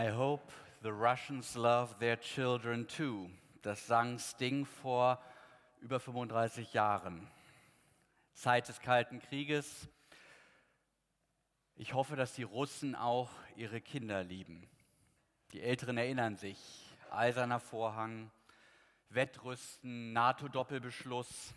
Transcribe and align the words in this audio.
I 0.00 0.10
hope 0.10 0.52
the 0.84 0.92
Russians 0.92 1.56
love 1.56 1.96
their 1.98 2.14
children 2.20 2.86
too. 2.86 3.28
Das 3.62 3.84
sang 3.88 4.20
Sting 4.20 4.64
vor 4.64 5.20
über 5.80 5.98
35 5.98 6.72
Jahren. 6.72 7.26
Zeit 8.32 8.68
des 8.68 8.80
Kalten 8.80 9.18
Krieges. 9.18 9.88
Ich 11.74 11.94
hoffe, 11.94 12.14
dass 12.14 12.32
die 12.34 12.44
Russen 12.44 12.94
auch 12.94 13.28
ihre 13.56 13.80
Kinder 13.80 14.22
lieben. 14.22 14.68
Die 15.50 15.62
Älteren 15.62 15.98
erinnern 15.98 16.36
sich. 16.36 16.94
Eiserner 17.10 17.58
Vorhang, 17.58 18.30
Wettrüsten, 19.08 20.12
NATO-Doppelbeschluss. 20.12 21.54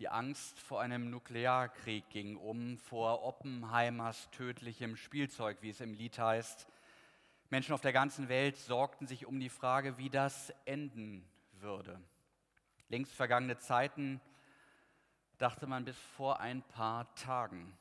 Die 0.00 0.10
Angst 0.10 0.60
vor 0.60 0.82
einem 0.82 1.08
Nuklearkrieg 1.08 2.10
ging 2.10 2.36
um, 2.36 2.76
vor 2.76 3.22
Oppenheimers 3.22 4.28
tödlichem 4.32 4.96
Spielzeug, 4.96 5.56
wie 5.62 5.70
es 5.70 5.80
im 5.80 5.94
Lied 5.94 6.18
heißt. 6.18 6.66
Menschen 7.50 7.72
auf 7.72 7.80
der 7.80 7.94
ganzen 7.94 8.28
Welt 8.28 8.58
sorgten 8.58 9.06
sich 9.06 9.24
um 9.24 9.40
die 9.40 9.48
Frage, 9.48 9.96
wie 9.96 10.10
das 10.10 10.52
enden 10.66 11.26
würde. 11.52 11.98
Längst 12.88 13.14
vergangene 13.14 13.58
Zeiten 13.58 14.20
dachte 15.38 15.66
man 15.66 15.84
bis 15.84 15.96
vor 16.16 16.40
ein 16.40 16.62
paar 16.62 17.14
Tagen. 17.14 17.76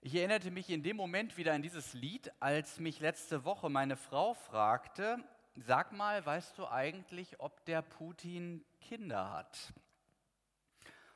Ich 0.00 0.14
erinnerte 0.14 0.50
mich 0.50 0.70
in 0.70 0.82
dem 0.82 0.96
Moment 0.96 1.36
wieder 1.36 1.52
an 1.52 1.62
dieses 1.62 1.92
Lied, 1.92 2.32
als 2.40 2.78
mich 2.78 3.00
letzte 3.00 3.44
Woche 3.44 3.68
meine 3.68 3.96
Frau 3.96 4.34
fragte, 4.34 5.18
sag 5.56 5.92
mal, 5.92 6.24
weißt 6.24 6.56
du 6.56 6.68
eigentlich, 6.68 7.40
ob 7.40 7.64
der 7.64 7.82
Putin 7.82 8.64
Kinder 8.80 9.32
hat? 9.32 9.74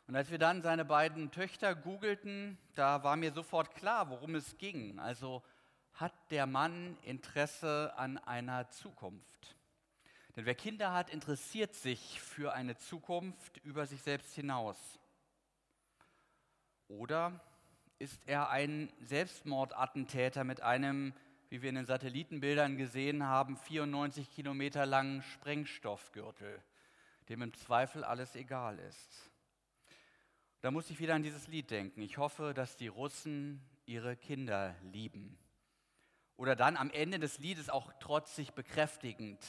Und 0.06 0.16
als 0.16 0.30
wir 0.30 0.38
dann 0.38 0.62
seine 0.62 0.84
beiden 0.84 1.30
Töchter 1.30 1.74
googelten, 1.74 2.58
da 2.74 3.02
war 3.04 3.16
mir 3.16 3.32
sofort 3.32 3.74
klar, 3.74 4.10
worum 4.10 4.34
es 4.34 4.58
ging. 4.58 4.98
Also 4.98 5.42
hat 5.94 6.12
der 6.30 6.46
Mann 6.46 6.96
Interesse 7.02 7.92
an 7.96 8.18
einer 8.18 8.68
Zukunft. 8.70 9.56
Denn 10.36 10.46
wer 10.46 10.54
Kinder 10.54 10.92
hat, 10.92 11.10
interessiert 11.10 11.74
sich 11.74 12.20
für 12.20 12.52
eine 12.52 12.76
Zukunft 12.76 13.58
über 13.58 13.86
sich 13.86 14.02
selbst 14.02 14.34
hinaus. 14.34 14.98
Oder 16.88 17.40
ist 17.98 18.20
er 18.26 18.50
ein 18.50 18.92
Selbstmordattentäter 19.00 20.42
mit 20.42 20.60
einem, 20.60 21.14
wie 21.48 21.62
wir 21.62 21.68
in 21.68 21.76
den 21.76 21.86
Satellitenbildern 21.86 22.76
gesehen 22.76 23.24
haben, 23.24 23.56
94 23.56 24.28
Kilometer 24.30 24.86
langen 24.86 25.22
Sprengstoffgürtel, 25.22 26.60
dem 27.28 27.42
im 27.42 27.54
Zweifel 27.54 28.02
alles 28.02 28.34
egal 28.34 28.80
ist? 28.80 29.30
Da 30.60 30.72
muss 30.72 30.90
ich 30.90 30.98
wieder 30.98 31.14
an 31.14 31.22
dieses 31.22 31.46
Lied 31.46 31.70
denken. 31.70 32.02
Ich 32.02 32.18
hoffe, 32.18 32.54
dass 32.54 32.76
die 32.76 32.88
Russen 32.88 33.60
ihre 33.86 34.16
Kinder 34.16 34.74
lieben. 34.82 35.38
Oder 36.36 36.56
dann 36.56 36.76
am 36.76 36.90
Ende 36.90 37.18
des 37.18 37.38
Liedes 37.38 37.68
auch 37.68 37.92
trotzig 38.00 38.52
bekräftigend, 38.54 39.40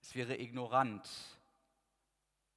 es 0.00 0.14
wäre 0.14 0.38
ignorant, 0.38 1.08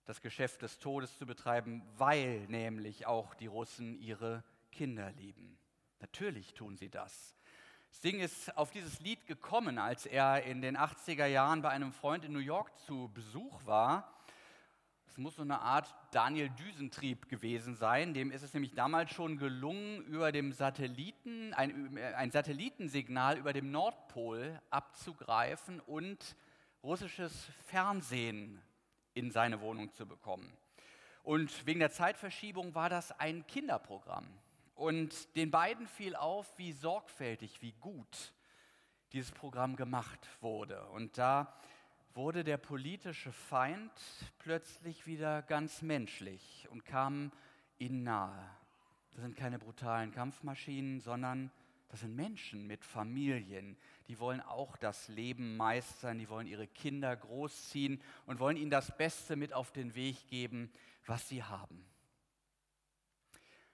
das 0.06 0.22
Geschäft 0.22 0.62
des 0.62 0.80
Todes 0.80 1.18
zu 1.18 1.26
betreiben, 1.26 1.82
weil 1.98 2.46
nämlich 2.48 3.06
auch 3.06 3.34
die 3.36 3.48
Russen 3.48 3.96
ihre 4.00 4.44
Kinder 4.72 5.12
lieben. 5.14 5.58
Natürlich 6.00 6.54
tun 6.54 6.76
sie 6.76 6.90
das. 6.90 7.36
Sting 7.90 8.20
ist 8.20 8.58
auf 8.58 8.72
dieses 8.72 9.00
Lied 9.00 9.26
gekommen, 9.28 9.78
als 9.78 10.06
er 10.06 10.44
in 10.44 10.62
den 10.62 10.78
80er 10.78 11.28
Jahren 11.28 11.62
bei 11.62 11.70
einem 11.70 11.94
Freund 11.94 12.26
in 12.26 12.34
New 12.34 12.40
York 12.40 12.78
zu 12.80 13.10
Besuch 13.14 13.66
war 13.66 14.14
es 15.14 15.20
muss 15.20 15.36
so 15.36 15.44
eine 15.44 15.62
Art 15.62 15.94
Daniel 16.10 16.50
Düsentrieb 16.50 17.30
gewesen 17.30 17.76
sein. 17.76 18.16
Dem 18.16 18.32
ist 18.32 18.42
es 18.42 18.52
nämlich 18.56 18.74
damals 18.74 19.12
schon 19.12 19.38
gelungen, 19.38 20.02
über 20.06 20.32
dem 20.32 20.52
Satelliten, 20.52 21.54
ein, 21.54 22.00
ein 22.16 22.32
Satellitensignal 22.32 23.38
über 23.38 23.54
dem 23.54 23.70
Nordpol 23.70 24.60
abzugreifen 24.72 25.82
und 25.82 26.36
russisches 26.84 27.46
Fernsehen 27.68 28.60
in 29.14 29.30
seine 29.30 29.62
Wohnung 29.62 29.94
zu 29.94 30.08
bekommen. 30.08 30.52
Und 31.22 31.64
wegen 31.68 31.80
der 31.80 31.92
Zeitverschiebung 31.92 32.74
war 32.74 32.90
das 32.90 33.12
ein 33.20 33.46
Kinderprogramm. 33.46 34.26
Und 34.74 35.36
den 35.36 35.52
beiden 35.52 35.86
fiel 35.86 36.16
auf, 36.16 36.58
wie 36.58 36.72
sorgfältig, 36.72 37.62
wie 37.62 37.74
gut 37.74 38.34
dieses 39.12 39.32
Programm 39.32 39.76
gemacht 39.76 40.28
wurde. 40.42 40.84
Und 40.88 41.20
da 41.20 41.54
wurde 42.16 42.44
der 42.44 42.58
politische 42.58 43.32
Feind 43.32 43.92
plötzlich 44.38 45.08
wieder 45.08 45.42
ganz 45.42 45.82
menschlich 45.82 46.68
und 46.70 46.86
kam 46.86 47.32
ihnen 47.80 48.04
nahe. 48.04 48.50
Das 49.12 49.22
sind 49.24 49.36
keine 49.36 49.58
brutalen 49.58 50.12
Kampfmaschinen, 50.12 51.00
sondern 51.00 51.52
das 51.90 52.02
sind 52.02 52.16
Menschen 52.16 52.66
mit 52.68 52.86
Familien. 52.86 53.78
Die 54.08 54.20
wollen 54.20 54.42
auch 54.42 54.78
das 54.78 55.08
Leben 55.08 55.58
meistern, 55.58 56.18
die 56.20 56.30
wollen 56.30 56.48
ihre 56.48 56.68
Kinder 56.68 57.16
großziehen 57.16 58.02
und 58.26 58.40
wollen 58.40 58.58
ihnen 58.58 58.72
das 58.72 58.96
Beste 58.98 59.36
mit 59.36 59.54
auf 59.54 59.72
den 59.72 59.96
Weg 59.96 60.28
geben, 60.28 60.72
was 61.06 61.28
sie 61.30 61.44
haben. 61.44 61.86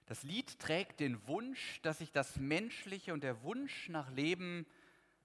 Das 0.05 0.23
Lied 0.23 0.59
trägt 0.59 1.01
den 1.01 1.27
Wunsch, 1.27 1.81
dass 1.81 1.99
sich 1.99 2.11
das 2.11 2.37
Menschliche 2.37 3.13
und 3.13 3.23
der 3.23 3.43
Wunsch 3.43 3.89
nach 3.89 4.09
Leben, 4.11 4.65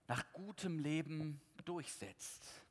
nach 0.08 0.24
gutem 0.32 0.78
Leben 0.78 1.40
durchsetzt. 1.64 2.63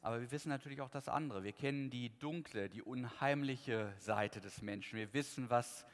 Aber 0.00 0.20
wir 0.20 0.30
wissen 0.30 0.48
natürlich 0.48 0.80
auch 0.80 0.90
das 0.90 1.08
andere. 1.08 1.42
Wir 1.42 1.52
kennen 1.52 1.90
die 1.90 2.16
dunkle, 2.18 2.68
die 2.68 2.82
unheimliche 2.82 3.92
Seite 3.98 4.40
des 4.40 4.62
Menschen. 4.62 4.98
Wir 4.98 5.12
wissen, 5.12 5.50
was 5.50 5.84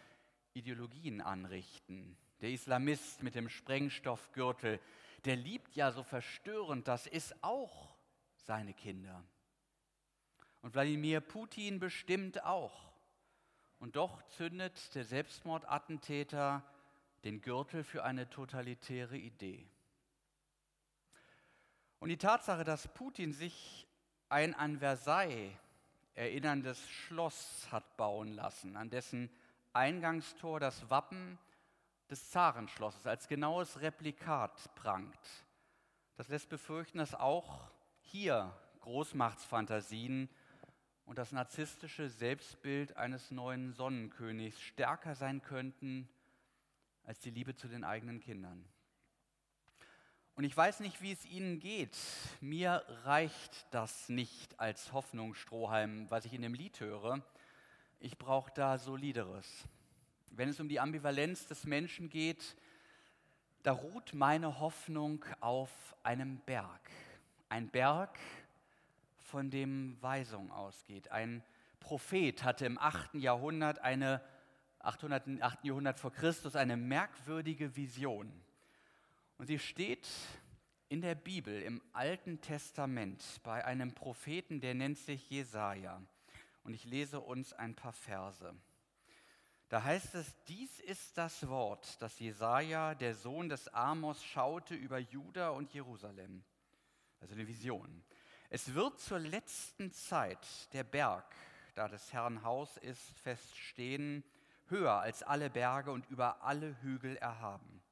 Ideologien 0.53 1.21
anrichten. 1.21 2.17
Der 2.41 2.51
Islamist 2.51 3.23
mit 3.23 3.35
dem 3.35 3.49
Sprengstoffgürtel, 3.49 4.79
der 5.25 5.37
liebt 5.37 5.75
ja 5.75 5.91
so 5.91 6.03
verstörend, 6.03 6.87
das 6.87 7.07
ist 7.07 7.35
auch 7.43 7.97
seine 8.37 8.75
Kinder. 8.75 9.25
Und 10.61 10.75
Wladimir 10.75 11.21
Putin 11.21 11.81
bestimmt 11.81 12.45
auch. 12.45 12.93
Und 13.79 13.97
doch 13.97 14.23
zündet 14.29 14.95
der 14.95 15.05
Selbstmordattentäter 15.05 16.63
den 17.25 17.41
Gürtel 17.41 17.85
für 17.85 18.05
eine 18.05 18.29
totalitäre 18.29 19.17
Idee. 19.17 19.67
Und 22.01 22.11
die 22.11 22.19
Tatsache, 22.19 22.65
dass 22.65 22.89
Putin 22.93 23.33
sich 23.33 23.87
ein 24.29 24.55
an 24.55 24.79
Versailles 24.79 25.53
erinnerndes 26.15 26.89
Schloss 26.89 27.69
hat 27.71 27.97
bauen 27.97 28.35
lassen, 28.35 28.77
an 28.77 28.91
dessen 28.91 29.31
Eingangstor 29.73 30.61
das 30.61 30.89
Wappen 30.91 31.39
des 32.11 32.31
Zarenschlosses 32.31 33.07
als 33.07 33.29
genaues 33.29 33.81
Replikat 33.81 34.75
prangt. 34.77 35.19
Das 36.17 36.29
lässt 36.29 36.49
befürchten, 36.49 36.99
dass 36.99 37.15
auch 37.15 37.71
hier 38.01 38.53
Großmachtsfantasien 38.81 40.29
und 41.07 41.19
das 41.19 41.33
narzisstische 41.33 42.09
Selbstbild 42.09 42.97
eines 42.97 43.31
neuen 43.31 43.73
Sonnenkönigs 43.73 44.61
stärker 44.61 45.15
sein 45.15 45.43
könnten 45.43 46.09
als 47.05 47.21
die 47.21 47.31
Liebe 47.31 47.55
zu 47.55 47.69
den 47.69 47.85
eigenen 47.85 48.21
Kindern. 48.21 48.65
Und 50.37 50.45
ich 50.45 50.57
weiß 50.57 50.81
nicht, 50.81 51.01
wie 51.01 51.13
es 51.13 51.25
Ihnen 51.27 51.61
geht. 51.61 51.97
Mir 52.41 52.85
reicht 53.05 53.67
das 53.71 54.09
nicht 54.09 54.59
als 54.59 54.93
Hoffnungsstrohhalm, 54.93 56.11
was 56.11 56.25
ich 56.25 56.35
in 56.35 56.43
dem 56.43 56.55
Lied 56.55 56.81
höre. 56.81 57.23
Ich 58.01 58.19
brauche 58.19 58.51
da 58.53 58.79
solideres. 58.79 59.47
Wenn 60.31 60.49
es 60.49 60.59
um 60.59 60.69
die 60.69 60.81
Ambivalenz 60.81 61.47
des 61.47 61.65
Menschen 61.65 62.09
geht, 62.09 62.57
da 63.63 63.73
ruht 63.73 64.13
meine 64.13 64.59
Hoffnung 64.59 65.25
auf 65.41 65.71
einem 66.03 66.39
Berg. 66.41 66.91
Ein 67.49 67.69
Berg, 67.69 68.19
von 69.35 69.51
dem 69.51 70.01
Weisung 70.01 70.53
ausgeht. 70.53 71.11
Ein 71.11 71.43
Prophet 71.81 72.45
hatte 72.45 72.67
im 72.67 72.79
8. 72.79 73.15
Jahrhundert, 73.15 73.81
eine, 73.81 74.21
800, 74.79 75.43
8. 75.43 75.65
Jahrhundert 75.65 75.99
vor 75.99 76.13
Christus 76.13 76.55
eine 76.55 76.77
merkwürdige 76.77 77.75
Vision. 77.75 78.33
Und 79.37 79.47
sie 79.47 79.59
steht 79.59 80.09
in 80.89 81.01
der 81.01 81.15
Bibel, 81.15 81.63
im 81.63 81.83
Alten 81.93 82.41
Testament, 82.41 83.23
bei 83.43 83.65
einem 83.65 83.93
Propheten, 83.93 84.61
der 84.61 84.75
nennt 84.75 84.99
sich 84.99 85.29
Jesaja. 85.29 86.01
Und 86.63 86.73
ich 86.73 86.85
lese 86.85 87.21
uns 87.21 87.53
ein 87.53 87.75
paar 87.75 87.93
Verse. 87.93 88.55
Da 89.69 89.83
heißt 89.83 90.15
es: 90.15 90.35
Dies 90.45 90.79
ist 90.81 91.19
das 91.19 91.49
Wort, 91.49 92.01
das 92.01 92.19
Jesaja, 92.21 92.95
der 92.95 93.15
Sohn 93.15 93.49
des 93.49 93.69
Amos, 93.69 94.23
schaute 94.23 94.75
über 94.75 94.99
Juda 94.99 95.51
und 95.51 95.75
Jerusalem. 95.75 96.45
Also 97.21 97.35
eine 97.35 97.49
Vision. 97.49 98.05
Es 98.51 98.75
wird 98.75 99.01
zur 99.01 99.19
letzten 99.19 99.91
Zeit 99.91 100.73
der 100.73 100.85
Berg, 100.85 101.25
da 101.75 101.89
des 101.89 102.13
Herrn 102.13 102.45
Haus 102.45 102.77
ist, 102.77 103.19
feststehen, 103.19 104.23
höher 104.69 105.01
als 105.01 105.23
alle 105.23 105.51
Berge 105.51 105.91
und 105.91 106.09
über 106.09 106.43
alle 106.43 106.81
Hügel 106.83 107.17
erhaben. 107.17 107.83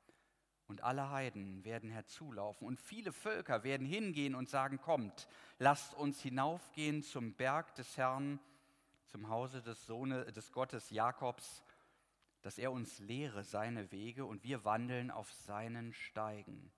Und 0.72 0.82
alle 0.84 1.10
Heiden 1.10 1.62
werden 1.66 1.90
herzulaufen 1.90 2.66
und 2.66 2.80
viele 2.80 3.12
Völker 3.12 3.62
werden 3.62 3.86
hingehen 3.86 4.34
und 4.34 4.48
sagen, 4.48 4.80
kommt, 4.80 5.28
lasst 5.58 5.92
uns 5.92 6.22
hinaufgehen 6.22 7.02
zum 7.02 7.34
Berg 7.34 7.74
des 7.74 7.98
Herrn, 7.98 8.40
zum 9.04 9.28
Hause 9.28 9.60
des 9.60 9.84
Sohnes 9.84 10.32
des 10.32 10.50
Gottes 10.50 10.88
Jakobs. 10.88 11.62
dass 12.40 12.56
er 12.56 12.72
uns 12.72 13.00
lehre 13.00 13.44
seine 13.44 13.92
Wege 13.92 14.24
und 14.24 14.44
wir 14.44 14.64
wandeln 14.64 15.10
auf 15.10 15.30
seinen 15.30 15.92
Steigen. 15.92 16.72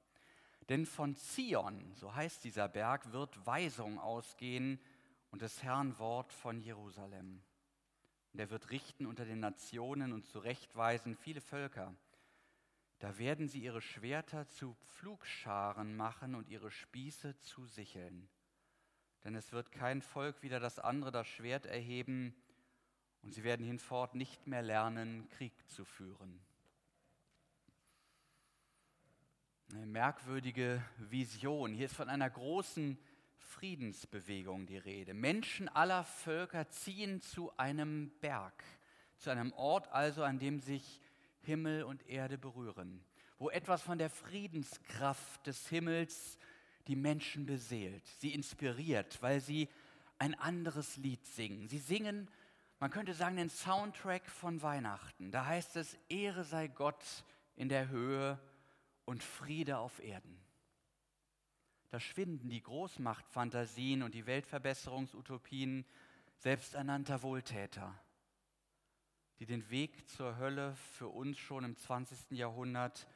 Denn 0.69 0.87
von 0.87 1.15
Zion, 1.15 1.95
so 1.95 2.17
heißt 2.17 2.43
dieser 2.43 2.67
Berg, 2.69 3.13
wird 3.13 3.47
Weisung 3.47 4.01
ausgehen 4.01 4.81
und 5.31 5.41
des 5.41 5.63
Herrn 5.63 5.97
Wort 6.01 6.33
von 6.33 6.61
Jerusalem. 6.61 7.41
Und 8.33 8.41
er 8.41 8.51
wird 8.51 8.71
richten 8.71 9.07
unter 9.07 9.25
den 9.25 9.39
Nationen 9.39 10.13
und 10.13 10.27
zurechtweisen 10.27 11.15
viele 11.15 11.41
Völker. 11.41 11.95
Da 13.05 13.19
werden 13.19 13.49
sie 13.49 13.63
ihre 13.63 13.83
Schwerter 13.83 14.49
zu 14.49 14.75
Pflugscharen 14.97 15.95
machen 15.95 16.35
und 16.35 16.49
ihre 16.49 16.71
Spieße 16.71 17.39
zu 17.41 17.67
Sicheln. 17.67 18.31
Denn 19.25 19.35
es 19.35 19.53
wird 19.53 19.73
kein 19.73 20.01
Volk 20.01 20.43
wieder 20.43 20.59
das 20.59 20.79
andere 20.79 21.13
das 21.13 21.27
Schwert 21.29 21.67
erheben, 21.67 22.35
und 23.21 23.35
sie 23.35 23.45
werden 23.45 23.67
hinfort 23.67 24.15
nicht 24.15 24.47
mehr 24.47 24.63
lernen, 24.63 25.29
Krieg 25.29 25.53
zu 25.69 25.85
führen. 25.85 26.41
Eine 29.75 29.85
merkwürdige 29.85 30.83
Vision. 30.97 31.75
Hier 31.75 31.85
ist 31.85 31.97
von 31.97 32.09
einer 32.09 32.31
großen 32.31 32.99
Friedensbewegung 33.37 34.65
die 34.65 34.79
Rede. 34.79 35.13
Menschen 35.13 35.69
aller 35.69 36.05
Völker 36.05 36.71
ziehen 36.71 37.21
zu 37.21 37.55
einem 37.59 38.19
Berg, 38.21 38.65
zu 39.19 39.29
einem 39.29 39.53
Ort 39.53 39.89
also, 39.89 40.25
an 40.25 40.39
dem 40.39 40.59
sich 40.59 41.03
Himmel 41.45 41.85
und 41.85 42.09
Erde 42.09 42.39
berühren, 42.39 43.05
wo 43.39 43.51
etwas 43.51 43.83
von 43.83 43.99
der 43.99 44.11
Friedenskraft 44.11 45.47
des 45.47 45.69
Himmels 45.69 46.39
die 46.87 46.97
Menschen 46.97 47.47
beseelt, 47.47 48.07
sie 48.21 48.35
inspiriert, 48.35 49.23
weil 49.23 49.41
sie 49.41 49.69
ein 50.19 50.35
anderes 50.35 50.97
Lied 50.97 51.25
singen. 51.27 51.69
Sie 51.69 51.79
singen 51.79 52.29
man 52.85 52.91
könnte 52.91 53.15
sagen, 53.15 53.37
den 53.37 53.49
Soundtrack 53.49 54.29
von 54.29 54.61
Weihnachten. 54.61 55.31
Da 55.31 55.47
heißt 55.47 55.77
es, 55.77 55.97
Ehre 56.11 56.45
sei 56.45 56.69
Gott 56.69 57.25
in 57.57 57.71
der 57.71 57.89
Höhe 57.89 58.39
und 59.07 59.23
Friede 59.23 59.79
auf 59.79 60.03
Erden. 60.03 60.39
Da 61.89 61.99
schwinden 61.99 62.51
die 62.51 62.63
Großmachtfantasien 62.63 64.03
und 64.03 64.15
die 64.15 64.27
Weltverbesserungsutopien 64.27 65.87
selbsternannter 66.37 67.23
Wohltäter, 67.23 67.99
die 69.39 69.47
den 69.47 69.69
Weg 69.71 70.09
zur 70.09 70.37
Hölle 70.39 70.75
für 70.77 71.09
uns 71.09 71.39
schon 71.39 71.65
im 71.65 71.77
20. 71.77 72.31
Jahrhundert 72.31 73.09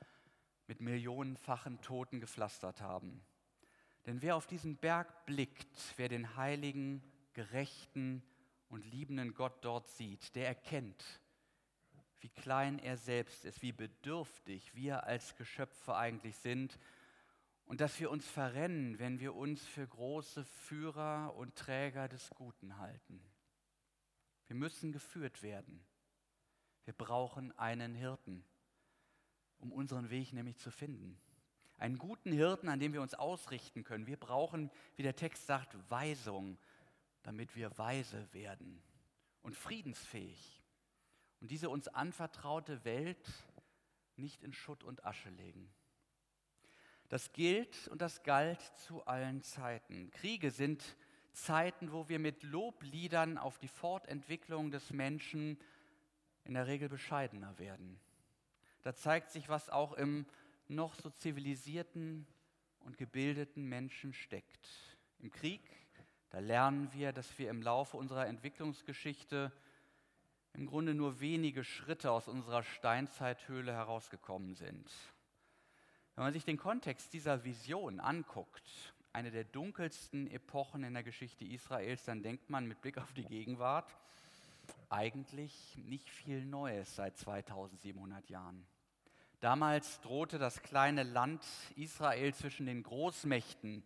mit 0.67 0.81
millionenfachen 0.81 1.81
Toten 1.81 2.21
gepflastert 2.21 2.81
haben. 2.81 3.21
Denn 4.07 4.23
wer 4.23 4.37
auf 4.37 4.47
diesen 4.47 4.77
Berg 4.77 5.27
blickt, 5.27 5.95
wer 5.97 6.09
den 6.09 6.37
heiligen, 6.37 7.03
gerechten, 7.33 8.23
und 8.69 8.85
liebenden 8.85 9.35
Gott 9.35 9.65
dort 9.65 9.89
sieht, 9.89 10.35
der 10.35 10.47
erkennt, 10.47 11.21
wie 12.21 12.29
klein 12.29 12.79
er 12.79 12.97
selbst 12.97 13.45
ist, 13.45 13.63
wie 13.63 13.73
bedürftig 13.73 14.75
wir 14.75 15.05
als 15.05 15.37
Geschöpfe 15.37 15.95
eigentlich 15.97 16.37
sind 16.37 16.79
und 17.65 17.81
dass 17.81 17.99
wir 18.01 18.11
uns 18.11 18.27
verrennen, 18.27 18.99
wenn 18.99 19.21
wir 19.21 19.35
uns 19.35 19.65
für 19.65 19.87
große 19.87 20.45
Führer 20.45 21.35
und 21.37 21.55
Träger 21.57 22.09
des 22.09 22.31
Guten 22.31 22.79
halten. 22.79 23.23
Wir 24.47 24.57
müssen 24.57 24.93
geführt 24.93 25.43
werden. 25.43 25.85
Wir 26.89 26.95
brauchen 26.95 27.53
einen 27.59 27.95
Hirten, 27.95 28.43
um 29.59 29.73
unseren 29.73 30.09
Weg 30.09 30.33
nämlich 30.33 30.57
zu 30.57 30.71
finden. 30.71 31.21
Einen 31.77 31.99
guten 31.99 32.33
Hirten, 32.33 32.71
an 32.71 32.81
dem 32.81 32.95
wir 32.95 33.03
uns 33.03 33.13
ausrichten 33.13 33.85
können. 33.85 34.07
Wir 34.07 34.17
brauchen, 34.17 34.71
wie 34.97 35.03
der 35.03 35.15
Text 35.15 35.45
sagt, 35.45 35.77
Weisung 35.91 36.57
damit 37.25 37.55
wir 37.57 37.77
weise 37.77 38.33
werden 38.33 38.83
und 39.43 39.55
friedensfähig 39.55 40.63
und 41.43 41.51
diese 41.51 41.69
uns 41.69 41.89
anvertraute 41.89 42.83
Welt 42.87 43.29
nicht 44.17 44.43
in 44.43 44.55
Schutt 44.55 44.83
und 44.83 45.05
Asche 45.05 45.29
legen. 45.29 45.71
Das 47.11 47.35
gilt 47.35 47.89
und 47.89 48.01
das 48.01 48.23
galt 48.23 48.63
zu 48.79 49.05
allen 49.05 49.43
Zeiten. 49.43 50.11
Kriege 50.13 50.51
sind 50.51 50.97
Zeiten, 51.33 51.93
wo 51.93 52.09
wir 52.09 52.19
mit 52.19 52.45
Lobliedern 52.45 53.37
auf 53.37 53.59
die 53.59 53.69
Fortentwicklung 53.69 54.71
des 54.71 54.91
Menschen 54.91 55.59
in 56.49 56.55
der 56.55 56.67
Regel 56.67 56.89
bescheidener 56.89 57.59
werden. 57.59 58.01
Da 58.83 58.95
zeigt 58.95 59.31
sich, 59.31 59.49
was 59.49 59.71
auch 59.71 59.93
im 59.93 60.27
noch 60.67 60.95
so 60.95 61.11
zivilisierten 61.11 62.27
und 62.81 62.99
gebildeten 62.99 63.69
Menschen 63.69 64.13
steckt. 64.13 64.69
Im 65.21 65.31
Krieg 65.31 65.63
da 66.31 66.41
lernen 66.41 66.93
wir, 66.93 67.13
dass 67.13 67.39
wir 67.39 67.49
im 67.49 67.63
Laufe 67.63 67.97
unserer 67.97 68.27
Entwicklungsgeschichte 68.27 69.53
im 70.53 70.67
Grunde 70.67 70.95
nur 70.95 71.21
wenige 71.21 71.65
Schritte 71.65 72.11
aus 72.11 72.29
unserer 72.29 72.63
Steinzeithöhle 72.63 73.73
herausgekommen 73.73 74.55
sind. 74.55 74.91
Wenn 76.15 76.25
man 76.25 76.33
sich 76.33 76.45
den 76.45 76.59
Kontext 76.59 77.13
dieser 77.13 77.45
Vision 77.45 78.01
anguckt, 78.01 78.95
eine 79.13 79.31
der 79.31 79.45
dunkelsten 79.45 80.27
Epochen 80.31 80.85
in 80.85 80.95
der 80.95 81.03
Geschichte 81.03 81.45
Israels, 81.45 82.05
dann 82.05 82.23
denkt 82.23 82.51
man 82.51 82.67
mit 82.67 82.81
Blick 82.83 82.99
auf 82.99 83.13
die 83.15 83.25
Gegenwart 83.25 83.97
eigentlich 84.89 85.77
nicht 85.85 86.11
viel 86.11 86.45
Neues 86.45 86.97
seit 86.97 87.17
2700 87.17 88.29
Jahren. 88.29 88.67
Damals 89.41 90.01
drohte 90.01 90.39
das 90.39 90.63
kleine 90.63 91.05
Land 91.05 91.45
Israel 91.77 92.35
zwischen 92.35 92.67
den 92.67 92.83
Großmächten 92.83 93.85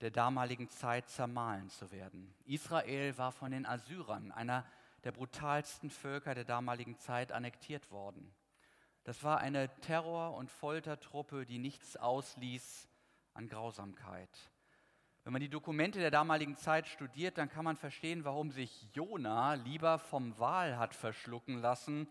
der 0.00 0.10
damaligen 0.10 0.68
Zeit 0.70 1.08
zermahlen 1.08 1.68
zu 1.68 1.92
werden. 1.92 2.34
Israel 2.44 3.16
war 3.18 3.32
von 3.32 3.52
den 3.52 3.66
Assyrern, 3.66 4.32
einer 4.32 4.64
der 5.04 5.12
brutalsten 5.12 5.90
Völker 5.90 6.34
der 6.34 6.44
damaligen 6.44 6.98
Zeit, 6.98 7.32
annektiert 7.32 7.90
worden. 7.90 8.34
Das 9.04 9.22
war 9.22 9.38
eine 9.38 9.68
Terror- 9.80 10.34
und 10.34 10.50
Foltertruppe, 10.50 11.46
die 11.46 11.58
nichts 11.58 11.96
ausließ 11.96 12.88
an 13.34 13.48
Grausamkeit. 13.48 14.50
Wenn 15.24 15.32
man 15.32 15.40
die 15.40 15.48
Dokumente 15.48 15.98
der 15.98 16.10
damaligen 16.10 16.56
Zeit 16.56 16.88
studiert, 16.88 17.38
dann 17.38 17.50
kann 17.50 17.64
man 17.64 17.76
verstehen, 17.76 18.24
warum 18.24 18.50
sich 18.50 18.86
Jona 18.94 19.54
lieber 19.54 19.98
vom 19.98 20.38
Wal 20.38 20.78
hat 20.78 20.94
verschlucken 20.94 21.58
lassen, 21.58 22.08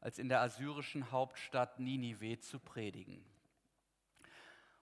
als 0.00 0.18
in 0.18 0.28
der 0.28 0.40
assyrischen 0.40 1.10
Hauptstadt 1.10 1.80
Ninive 1.80 2.38
zu 2.40 2.58
predigen 2.58 3.24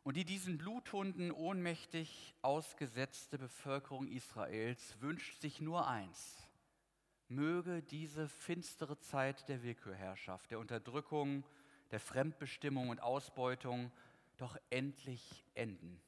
und 0.09 0.17
die 0.17 0.25
diesen 0.25 0.57
Bluthunden 0.57 1.31
ohnmächtig 1.31 2.35
ausgesetzte 2.41 3.37
Bevölkerung 3.37 4.09
Israels 4.09 4.97
wünscht 5.01 5.39
sich 5.43 5.61
nur 5.61 5.87
eins. 5.87 6.49
Möge 7.29 7.83
diese 7.83 8.27
finstere 8.27 8.99
Zeit 9.01 9.47
der 9.51 9.63
Willkürherrschaft, 9.63 10.51
der 10.51 10.61
Unterdrückung, 10.61 11.45
der 11.91 12.01
Fremdbestimmung 12.01 12.89
und 12.89 13.03
Ausbeutung 13.03 13.93
doch 14.39 14.57
endlich 14.71 15.45
enden. 15.53 16.01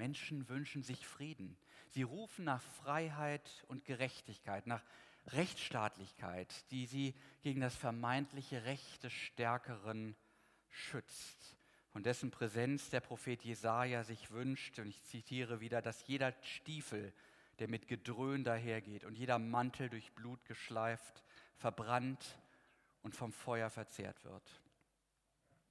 Menschen 0.00 0.48
wünschen 0.48 0.82
sich 0.82 1.06
Frieden. 1.06 1.56
Sie 1.90 2.02
rufen 2.02 2.44
nach 2.44 2.62
Freiheit 2.62 3.64
und 3.68 3.84
Gerechtigkeit, 3.84 4.66
nach 4.66 4.82
Rechtsstaatlichkeit, 5.26 6.70
die 6.70 6.86
sie 6.86 7.14
gegen 7.42 7.60
das 7.60 7.76
vermeintliche 7.76 8.64
Recht 8.64 9.04
des 9.04 9.12
Stärkeren 9.12 10.16
schützt 10.70 11.56
von 11.90 12.04
dessen 12.04 12.30
Präsenz 12.30 12.88
der 12.90 13.00
Prophet 13.00 13.42
Jesaja 13.42 14.04
sich 14.04 14.30
wünscht, 14.30 14.78
und 14.78 14.86
ich 14.86 15.02
zitiere 15.04 15.60
wieder, 15.60 15.82
dass 15.82 16.06
jeder 16.06 16.32
Stiefel, 16.42 17.12
der 17.58 17.68
mit 17.68 17.88
Gedröhn 17.88 18.44
dahergeht 18.44 19.04
und 19.04 19.18
jeder 19.18 19.38
Mantel 19.38 19.90
durch 19.90 20.12
Blut 20.12 20.44
geschleift, 20.46 21.24
verbrannt 21.56 22.38
und 23.02 23.16
vom 23.16 23.32
Feuer 23.32 23.70
verzehrt 23.70 24.24
wird. 24.24 24.62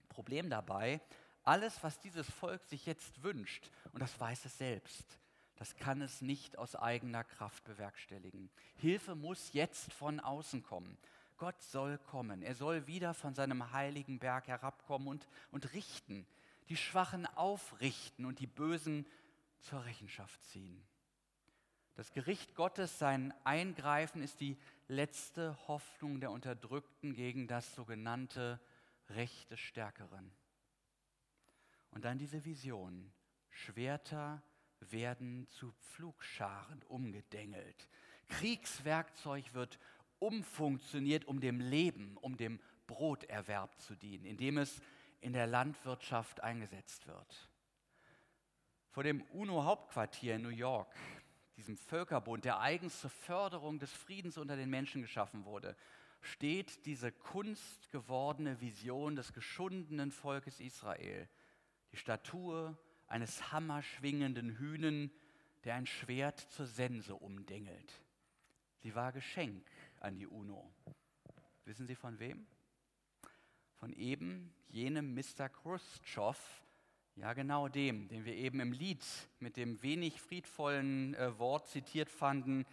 Problem 0.10 0.50
dabei, 0.50 1.00
alles, 1.50 1.82
was 1.84 2.00
dieses 2.00 2.30
Volk 2.30 2.64
sich 2.66 2.86
jetzt 2.86 3.24
wünscht, 3.24 3.72
und 3.92 4.02
das 4.02 4.20
weiß 4.20 4.46
es 4.46 4.60
selbst, 4.60 5.18
das 5.56 5.76
kann 5.78 6.00
es 6.00 6.22
nicht 6.22 6.60
aus 6.60 6.76
eigener 6.76 7.24
Kraft 7.24 7.64
bewerkstelligen. 7.64 8.52
Hilfe 8.78 9.16
muss 9.16 9.52
jetzt 9.54 9.92
von 9.92 10.20
außen 10.20 10.62
kommen. 10.62 10.96
Gott 11.38 11.60
soll 11.64 11.98
kommen. 11.98 12.44
Er 12.44 12.54
soll 12.54 12.86
wieder 12.86 13.16
von 13.16 13.34
seinem 13.34 13.72
heiligen 13.72 14.20
Berg 14.20 14.48
herabkommen 14.48 15.08
und, 15.08 15.28
und 15.50 15.74
richten, 15.74 16.28
die 16.70 16.78
Schwachen 16.78 17.26
aufrichten 17.26 18.26
und 18.26 18.38
die 18.40 18.48
Bösen 18.48 19.08
zur 19.60 19.84
Rechenschaft 19.86 20.44
ziehen. 20.44 20.80
Das 21.96 22.14
Gericht 22.14 22.54
Gottes, 22.54 23.00
sein 23.00 23.34
Eingreifen 23.44 24.22
ist 24.22 24.40
die 24.40 24.56
letzte 24.88 25.58
Hoffnung 25.68 26.20
der 26.20 26.30
Unterdrückten 26.30 27.16
gegen 27.16 27.48
das 27.48 27.74
sogenannte 27.74 28.60
Recht 29.10 29.50
des 29.50 29.60
Stärkeren. 29.60 30.32
Und 31.92 32.06
dann 32.06 32.18
diese 32.18 32.46
Vision. 32.46 33.12
Schwerter 33.50 34.42
werden 34.80 35.48
zu 35.50 35.72
Pflugscharen 35.72 36.84
umgedengelt. 36.84 37.90
Kriegswerkzeug 38.30 39.54
wird 39.54 39.80
umfunktioniert, 40.20 41.26
um 41.26 41.40
dem 41.40 41.60
Leben, 41.60 42.16
um 42.18 42.38
dem 42.38 42.60
Broterwerb 42.88 43.80
zu 43.80 43.96
dienen, 43.96 44.26
indem 44.26 44.58
es 44.58 44.82
in 45.22 45.34
der 45.34 45.48
Landwirtschaft 45.48 46.42
eingesetzt 46.42 47.08
wird. 47.08 47.50
Vor 48.92 49.04
dem 49.04 49.22
UNO-Hauptquartier 49.34 50.36
in 50.36 50.42
New 50.42 50.50
York, 50.50 50.94
diesem 51.58 51.78
Völkerbund, 51.78 52.46
der 52.46 52.60
eigens 52.60 53.00
zur 53.02 53.10
Förderung 53.10 53.80
des 53.80 53.92
Friedens 53.92 54.38
unter 54.38 54.56
den 54.56 54.70
Menschen 54.70 55.02
geschaffen 55.02 55.46
wurde, 55.46 55.76
steht 56.22 56.86
diese 56.86 57.12
kunstgewordene 57.12 58.60
Vision 58.62 59.16
des 59.16 59.34
geschundenen 59.34 60.12
Volkes 60.12 60.60
Israel. 60.60 61.30
Die 61.92 61.98
Statue 61.98 62.78
eines 63.08 63.52
hammerschwingenden 63.52 64.58
Hühnen, 64.58 65.12
der 65.64 65.76
ein 65.76 65.86
Schwert 65.86 66.40
zur 66.52 66.66
Sense 66.68 67.14
umdengelt. 67.16 68.02
Sie 68.78 68.96
war 68.96 69.12
Geschenk 69.12 69.66
an 70.00 70.18
die 70.18 70.28
UNO. 70.28 70.72
Wissen 71.66 71.86
Sie 71.86 71.96
von 71.96 72.20
wem? 72.20 72.48
Von 73.76 73.94
eben 73.94 74.54
jenem 74.70 75.14
Mr. 75.14 75.50
Khrushchev, 75.50 76.40
ja 77.16 77.34
genau 77.34 77.68
dem, 77.68 78.08
den 78.08 78.26
wir 78.26 78.36
eben 78.36 78.60
im 78.60 78.72
Lied 78.72 79.06
mit 79.40 79.58
dem 79.58 79.82
wenig 79.84 80.22
friedvollen 80.22 81.14
äh, 81.16 81.38
Wort 81.38 81.68
zitiert 81.68 82.10
fanden, 82.10 82.66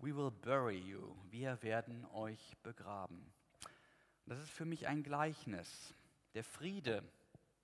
We 0.00 0.14
will 0.14 0.30
bury 0.30 0.78
you, 0.78 1.16
wir 1.30 1.60
werden 1.62 2.06
euch 2.12 2.56
begraben. 2.62 3.32
Das 4.26 4.38
ist 4.38 4.50
für 4.50 4.64
mich 4.64 4.86
ein 4.86 5.02
Gleichnis. 5.02 5.92
Der 6.34 6.44
Friede 6.44 7.02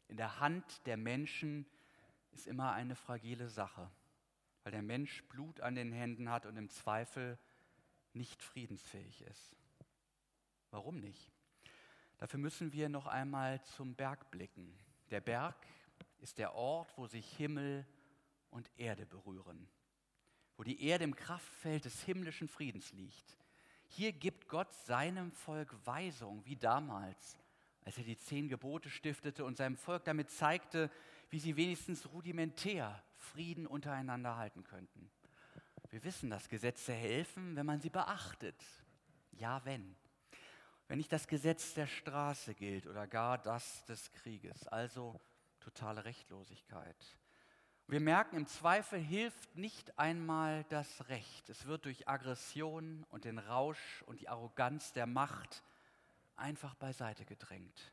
in 0.08 0.16
der 0.16 0.40
Hand 0.40 0.86
der 0.86 0.96
Menschen 0.96 1.66
ist 2.32 2.46
immer 2.46 2.72
eine 2.72 2.94
fragile 2.94 3.48
Sache, 3.48 3.90
weil 4.62 4.72
der 4.72 4.82
Mensch 4.82 5.22
Blut 5.24 5.60
an 5.60 5.74
den 5.74 5.92
Händen 5.92 6.30
hat 6.30 6.46
und 6.46 6.56
im 6.56 6.68
Zweifel 6.68 7.38
nicht 8.12 8.42
friedensfähig 8.42 9.22
ist. 9.22 9.56
Warum 10.70 11.00
nicht? 11.00 11.30
Dafür 12.18 12.38
müssen 12.38 12.72
wir 12.72 12.88
noch 12.88 13.06
einmal 13.06 13.62
zum 13.62 13.94
Berg 13.94 14.30
blicken. 14.30 14.76
Der 15.10 15.20
Berg 15.20 15.56
ist 16.18 16.38
der 16.38 16.54
Ort, 16.54 16.96
wo 16.96 17.06
sich 17.06 17.36
Himmel 17.36 17.86
und 18.50 18.70
Erde 18.76 19.04
berühren, 19.06 19.68
wo 20.56 20.62
die 20.62 20.82
Erde 20.82 21.04
im 21.04 21.14
Kraftfeld 21.14 21.84
des 21.84 22.02
himmlischen 22.02 22.48
Friedens 22.48 22.92
liegt. 22.92 23.38
Hier 23.88 24.12
gibt 24.12 24.48
Gott 24.48 24.72
seinem 24.72 25.32
Volk 25.32 25.74
Weisung, 25.86 26.44
wie 26.44 26.56
damals, 26.56 27.38
als 27.84 27.98
er 27.98 28.04
die 28.04 28.16
zehn 28.16 28.48
Gebote 28.48 28.88
stiftete 28.88 29.44
und 29.44 29.56
seinem 29.56 29.76
Volk 29.76 30.04
damit 30.04 30.30
zeigte, 30.30 30.90
wie 31.30 31.38
sie 31.38 31.56
wenigstens 31.56 32.10
rudimentär 32.12 33.02
Frieden 33.16 33.66
untereinander 33.66 34.36
halten 34.36 34.64
könnten. 34.64 35.10
Wir 35.90 36.02
wissen, 36.04 36.30
dass 36.30 36.48
Gesetze 36.48 36.92
helfen, 36.92 37.56
wenn 37.56 37.66
man 37.66 37.80
sie 37.80 37.90
beachtet. 37.90 38.62
Ja, 39.32 39.64
wenn. 39.64 39.96
Wenn 40.88 40.98
nicht 40.98 41.12
das 41.12 41.28
Gesetz 41.28 41.74
der 41.74 41.86
Straße 41.86 42.54
gilt 42.54 42.86
oder 42.86 43.06
gar 43.06 43.38
das 43.38 43.84
des 43.84 44.12
Krieges, 44.12 44.66
also 44.68 45.20
totale 45.60 46.04
Rechtlosigkeit. 46.04 46.96
Wir 47.86 48.00
merken, 48.00 48.36
im 48.36 48.46
Zweifel 48.46 48.98
hilft 48.98 49.56
nicht 49.56 49.98
einmal 49.98 50.64
das 50.70 51.08
Recht. 51.08 51.48
Es 51.50 51.66
wird 51.66 51.84
durch 51.84 52.08
Aggression 52.08 53.04
und 53.10 53.24
den 53.24 53.38
Rausch 53.38 54.02
und 54.06 54.20
die 54.20 54.28
Arroganz 54.28 54.92
der 54.92 55.06
Macht 55.06 55.62
einfach 56.36 56.74
beiseite 56.74 57.24
gedrängt. 57.24 57.92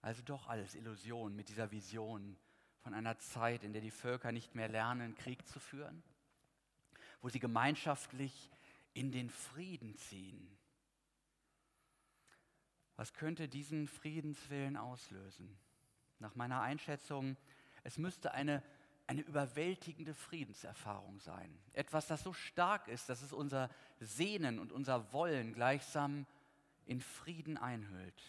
Also 0.00 0.22
doch 0.22 0.48
alles 0.48 0.74
Illusion 0.74 1.34
mit 1.34 1.48
dieser 1.48 1.70
Vision 1.70 2.36
von 2.80 2.92
einer 2.92 3.18
Zeit, 3.18 3.64
in 3.64 3.72
der 3.72 3.80
die 3.80 3.90
Völker 3.90 4.32
nicht 4.32 4.54
mehr 4.54 4.68
lernen, 4.68 5.14
Krieg 5.14 5.46
zu 5.48 5.58
führen, 5.58 6.02
wo 7.22 7.30
sie 7.30 7.40
gemeinschaftlich 7.40 8.50
in 8.92 9.10
den 9.10 9.30
Frieden 9.30 9.96
ziehen. 9.96 10.58
Was 12.96 13.14
könnte 13.14 13.48
diesen 13.48 13.88
Friedenswillen 13.88 14.76
auslösen? 14.76 15.58
Nach 16.18 16.34
meiner 16.34 16.60
Einschätzung, 16.60 17.36
es 17.82 17.98
müsste 17.98 18.32
eine, 18.32 18.62
eine 19.06 19.22
überwältigende 19.22 20.14
Friedenserfahrung 20.14 21.18
sein. 21.18 21.58
Etwas, 21.72 22.06
das 22.06 22.22
so 22.22 22.32
stark 22.32 22.88
ist, 22.88 23.08
dass 23.08 23.22
es 23.22 23.32
unser 23.32 23.68
Sehnen 23.98 24.58
und 24.58 24.70
unser 24.70 25.12
Wollen 25.12 25.54
gleichsam 25.54 26.26
in 26.86 27.00
Frieden 27.00 27.56
einhüllt. 27.56 28.22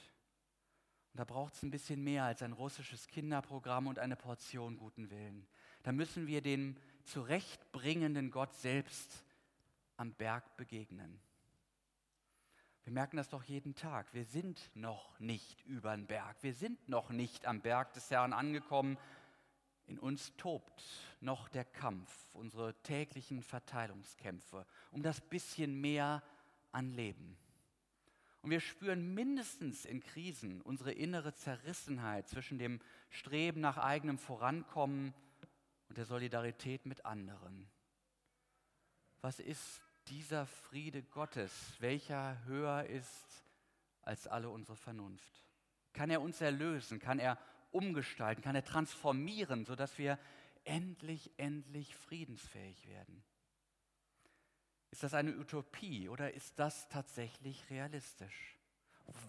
Und 1.13 1.19
da 1.19 1.23
braucht 1.23 1.53
es 1.53 1.63
ein 1.63 1.71
bisschen 1.71 2.03
mehr 2.03 2.25
als 2.25 2.41
ein 2.41 2.51
russisches 2.51 3.07
Kinderprogramm 3.07 3.87
und 3.87 3.99
eine 3.99 4.15
Portion 4.15 4.77
guten 4.77 5.09
Willen. 5.09 5.47
Da 5.83 5.91
müssen 5.91 6.27
wir 6.27 6.41
dem 6.41 6.75
zurechtbringenden 7.05 8.31
Gott 8.31 8.53
selbst 8.53 9.23
am 9.97 10.13
Berg 10.13 10.57
begegnen. 10.57 11.19
Wir 12.83 12.93
merken 12.93 13.17
das 13.17 13.29
doch 13.29 13.43
jeden 13.43 13.73
Tag. 13.75 14.13
Wir 14.13 14.25
sind 14.25 14.69
noch 14.75 15.19
nicht 15.19 15.65
über 15.65 15.95
den 15.95 16.05
Berg. 16.05 16.37
Wir 16.41 16.53
sind 16.53 16.87
noch 16.87 17.09
nicht 17.09 17.45
am 17.45 17.61
Berg 17.61 17.93
des 17.93 18.11
Herrn 18.11 18.33
angekommen. 18.33 18.97
In 19.87 19.97
uns 19.97 20.35
tobt 20.37 20.83
noch 21.19 21.47
der 21.47 21.65
Kampf, 21.65 22.29
unsere 22.33 22.73
täglichen 22.83 23.41
Verteilungskämpfe 23.41 24.65
um 24.91 25.01
das 25.01 25.21
bisschen 25.21 25.79
mehr 25.79 26.23
an 26.71 26.91
Leben. 26.91 27.37
Und 28.45 28.51
wir 28.51 28.59
spüren 28.59 29.15
mindestens 29.15 29.85
in 29.85 30.01
Krisen 30.01 30.61
unsere 30.61 30.91
innere 30.91 31.33
Zerrissenheit 31.33 32.27
zwischen 32.29 32.59
dem 32.59 32.79
Streben 33.09 33.59
nach 33.59 33.79
eigenem 33.79 34.19
Vorankommen 34.19 35.15
und 35.89 35.97
der 35.97 36.05
Solidarität 36.05 36.85
mit 36.85 37.07
anderen. 37.07 37.67
Was 39.21 39.39
ist 39.39 39.81
dieser 40.09 40.45
Friede 40.45 41.01
Gottes, 41.01 41.73
welcher 41.79 42.37
höher 42.45 42.85
ist 42.85 43.43
als 44.03 44.27
alle 44.27 44.51
unsere 44.51 44.77
Vernunft? 44.77 45.43
Kann 45.93 46.11
er 46.11 46.21
uns 46.21 46.39
erlösen? 46.39 46.99
Kann 46.99 47.17
er 47.17 47.39
umgestalten? 47.71 48.43
Kann 48.43 48.55
er 48.55 48.63
transformieren, 48.63 49.65
sodass 49.65 49.97
wir 49.97 50.19
endlich, 50.65 51.31
endlich 51.37 51.95
friedensfähig 51.95 52.87
werden? 52.89 53.23
Ist 54.95 55.03
das 55.03 55.13
eine 55.13 55.35
Utopie 55.35 56.07
oder 56.07 56.33
ist 56.33 56.57
das 56.57 56.87
tatsächlich 56.87 57.69
realistisch? 57.69 58.57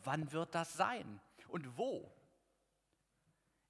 Wann 0.05 0.31
wird 0.31 0.55
das 0.55 0.75
sein 0.75 1.21
und 1.49 1.77
wo? 1.77 2.09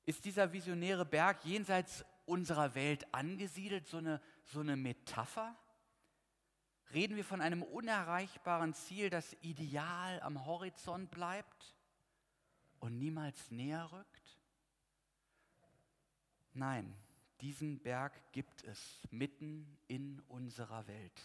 Ist 0.05 0.27
dieser 0.27 0.53
visionäre 0.53 1.07
Berg 1.07 1.43
jenseits 1.47 2.05
unserer 2.27 2.75
Welt 2.75 3.15
angesiedelt 3.15 3.87
so 3.87 3.97
eine, 3.97 4.21
so 4.45 4.61
eine 4.61 4.77
Metapher? 4.77 5.57
Reden 6.93 7.17
wir 7.17 7.25
von 7.25 7.41
einem 7.41 7.63
unerreichbaren 7.63 8.75
Ziel, 8.75 9.09
das 9.09 9.35
ideal 9.41 10.21
am 10.21 10.45
Horizont 10.45 11.11
bleibt 11.11 11.75
und 12.79 12.99
niemals 12.99 13.51
näher 13.51 13.91
rückt? 13.91 14.39
Nein, 16.53 16.95
diesen 17.41 17.79
Berg 17.79 18.13
gibt 18.33 18.65
es 18.65 19.01
mitten 19.11 19.79
in 19.89 20.21
unserer 20.29 20.87
Welt. 20.89 21.23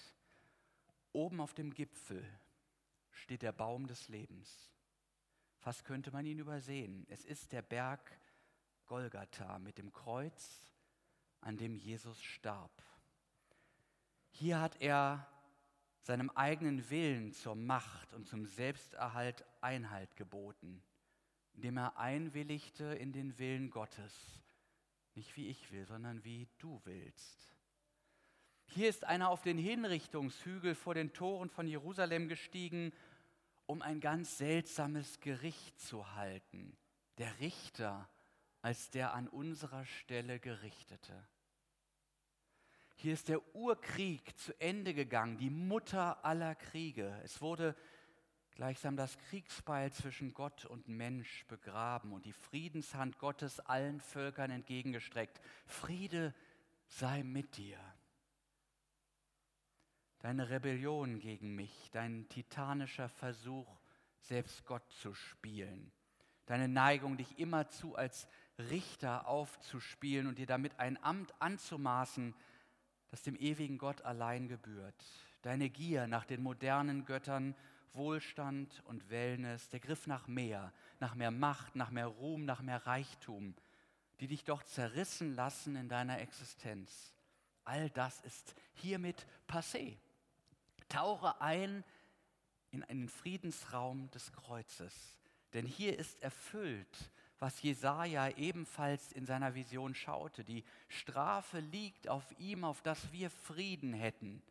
Oben 1.13 1.41
auf 1.41 1.53
dem 1.53 1.73
Gipfel 1.73 2.25
steht 3.11 3.41
der 3.41 3.51
Baum 3.51 3.87
des 3.87 4.07
Lebens. 4.07 4.71
Fast 5.57 5.85
könnte 5.85 6.11
man 6.11 6.25
ihn 6.25 6.39
übersehen. 6.39 7.05
Es 7.09 7.25
ist 7.25 7.51
der 7.51 7.61
Berg 7.61 8.19
Golgatha 8.87 9.59
mit 9.59 9.77
dem 9.77 9.91
Kreuz, 9.91 10.73
an 11.41 11.57
dem 11.57 11.75
Jesus 11.75 12.21
starb. 12.21 12.71
Hier 14.31 14.59
hat 14.59 14.81
er 14.81 15.27
seinem 16.01 16.29
eigenen 16.31 16.89
Willen 16.89 17.31
zur 17.33 17.55
Macht 17.55 18.13
und 18.13 18.27
zum 18.27 18.45
Selbsterhalt 18.45 19.45
Einhalt 19.61 20.15
geboten, 20.15 20.81
indem 21.53 21.77
er 21.77 21.97
einwilligte 21.97 22.85
in 22.85 23.11
den 23.11 23.37
Willen 23.37 23.69
Gottes, 23.69 24.43
nicht 25.13 25.35
wie 25.35 25.47
ich 25.47 25.71
will, 25.71 25.85
sondern 25.85 26.23
wie 26.23 26.47
du 26.57 26.81
willst. 26.85 27.53
Hier 28.73 28.87
ist 28.87 29.03
einer 29.03 29.27
auf 29.27 29.41
den 29.41 29.57
Hinrichtungshügel 29.57 30.75
vor 30.75 30.93
den 30.93 31.11
Toren 31.11 31.49
von 31.49 31.67
Jerusalem 31.67 32.29
gestiegen, 32.29 32.93
um 33.65 33.81
ein 33.81 33.99
ganz 33.99 34.37
seltsames 34.37 35.19
Gericht 35.19 35.77
zu 35.77 36.15
halten. 36.15 36.77
Der 37.17 37.37
Richter 37.41 38.07
als 38.61 38.89
der 38.89 39.13
an 39.13 39.27
unserer 39.27 39.83
Stelle 39.83 40.39
Gerichtete. 40.39 41.27
Hier 42.95 43.11
ist 43.11 43.27
der 43.27 43.41
Urkrieg 43.53 44.37
zu 44.37 44.57
Ende 44.61 44.93
gegangen, 44.93 45.37
die 45.37 45.49
Mutter 45.49 46.23
aller 46.23 46.55
Kriege. 46.55 47.19
Es 47.25 47.41
wurde 47.41 47.75
gleichsam 48.55 48.95
das 48.95 49.17
Kriegsbeil 49.17 49.91
zwischen 49.91 50.33
Gott 50.33 50.63
und 50.63 50.87
Mensch 50.87 51.45
begraben 51.47 52.13
und 52.13 52.25
die 52.25 52.31
Friedenshand 52.31 53.19
Gottes 53.19 53.59
allen 53.59 53.99
Völkern 53.99 54.49
entgegengestreckt. 54.49 55.41
Friede 55.65 56.33
sei 56.87 57.23
mit 57.23 57.57
dir 57.57 57.77
deine 60.21 60.49
Rebellion 60.49 61.19
gegen 61.19 61.55
mich, 61.55 61.89
dein 61.91 62.29
titanischer 62.29 63.09
Versuch, 63.09 63.67
selbst 64.19 64.65
Gott 64.65 64.87
zu 64.91 65.13
spielen, 65.15 65.91
deine 66.45 66.67
Neigung, 66.67 67.17
dich 67.17 67.39
immerzu 67.39 67.95
als 67.95 68.27
Richter 68.57 69.27
aufzuspielen 69.27 70.27
und 70.27 70.37
dir 70.37 70.45
damit 70.45 70.79
ein 70.79 71.03
Amt 71.03 71.33
anzumaßen, 71.41 72.35
das 73.09 73.23
dem 73.23 73.35
ewigen 73.35 73.79
Gott 73.79 74.03
allein 74.03 74.47
gebührt, 74.47 75.03
deine 75.41 75.69
Gier 75.69 76.05
nach 76.07 76.25
den 76.25 76.43
modernen 76.43 77.05
Göttern, 77.05 77.55
Wohlstand 77.93 78.83
und 78.85 79.09
Wellness, 79.09 79.69
der 79.69 79.79
Griff 79.79 80.05
nach 80.05 80.27
mehr, 80.27 80.71
nach 80.99 81.15
mehr 81.15 81.31
Macht, 81.31 81.75
nach 81.75 81.89
mehr 81.89 82.07
Ruhm, 82.07 82.45
nach 82.45 82.61
mehr 82.61 82.85
Reichtum, 82.85 83.55
die 84.19 84.27
dich 84.27 84.43
doch 84.43 84.61
zerrissen 84.63 85.33
lassen 85.33 85.75
in 85.75 85.89
deiner 85.89 86.19
Existenz. 86.19 87.11
All 87.63 87.89
das 87.89 88.21
ist 88.21 88.55
hiermit 88.75 89.25
passé 89.47 89.97
tauche 90.91 91.39
ein 91.41 91.83
in 92.71 92.83
einen 92.83 93.09
Friedensraum 93.09 94.09
des 94.11 94.31
Kreuzes. 94.31 95.19
Denn 95.53 95.65
hier 95.65 95.97
ist 95.97 96.21
erfüllt, 96.21 97.11
was 97.39 97.61
Jesaja 97.61 98.29
ebenfalls 98.29 99.11
in 99.11 99.25
seiner 99.25 99.55
Vision 99.55 99.95
schaute. 99.95 100.43
Die 100.43 100.63
Strafe 100.87 101.59
liegt 101.59 102.07
auf 102.07 102.23
ihm, 102.39 102.63
auf 102.63 102.81
dass 102.81 103.11
wir 103.11 103.29
Frieden 103.29 103.93
hätten. 103.93 104.41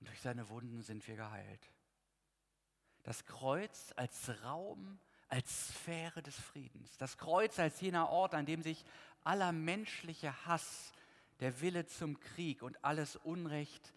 Und 0.00 0.08
durch 0.08 0.20
seine 0.20 0.48
Wunden 0.48 0.82
sind 0.82 1.06
wir 1.06 1.16
geheilt. 1.16 1.70
Das 3.02 3.26
Kreuz 3.26 3.92
als 3.96 4.42
Raum, 4.42 4.98
als 5.28 5.68
Sphäre 5.68 6.22
des 6.22 6.34
Friedens. 6.34 6.96
Das 6.96 7.18
Kreuz 7.18 7.58
als 7.58 7.80
jener 7.80 8.08
Ort, 8.08 8.34
an 8.34 8.46
dem 8.46 8.62
sich 8.62 8.84
aller 9.22 9.52
menschliche 9.52 10.46
Hass, 10.46 10.92
der 11.40 11.60
Wille 11.60 11.86
zum 11.86 12.18
Krieg 12.20 12.62
und 12.62 12.82
alles 12.84 13.16
Unrecht 13.16 13.92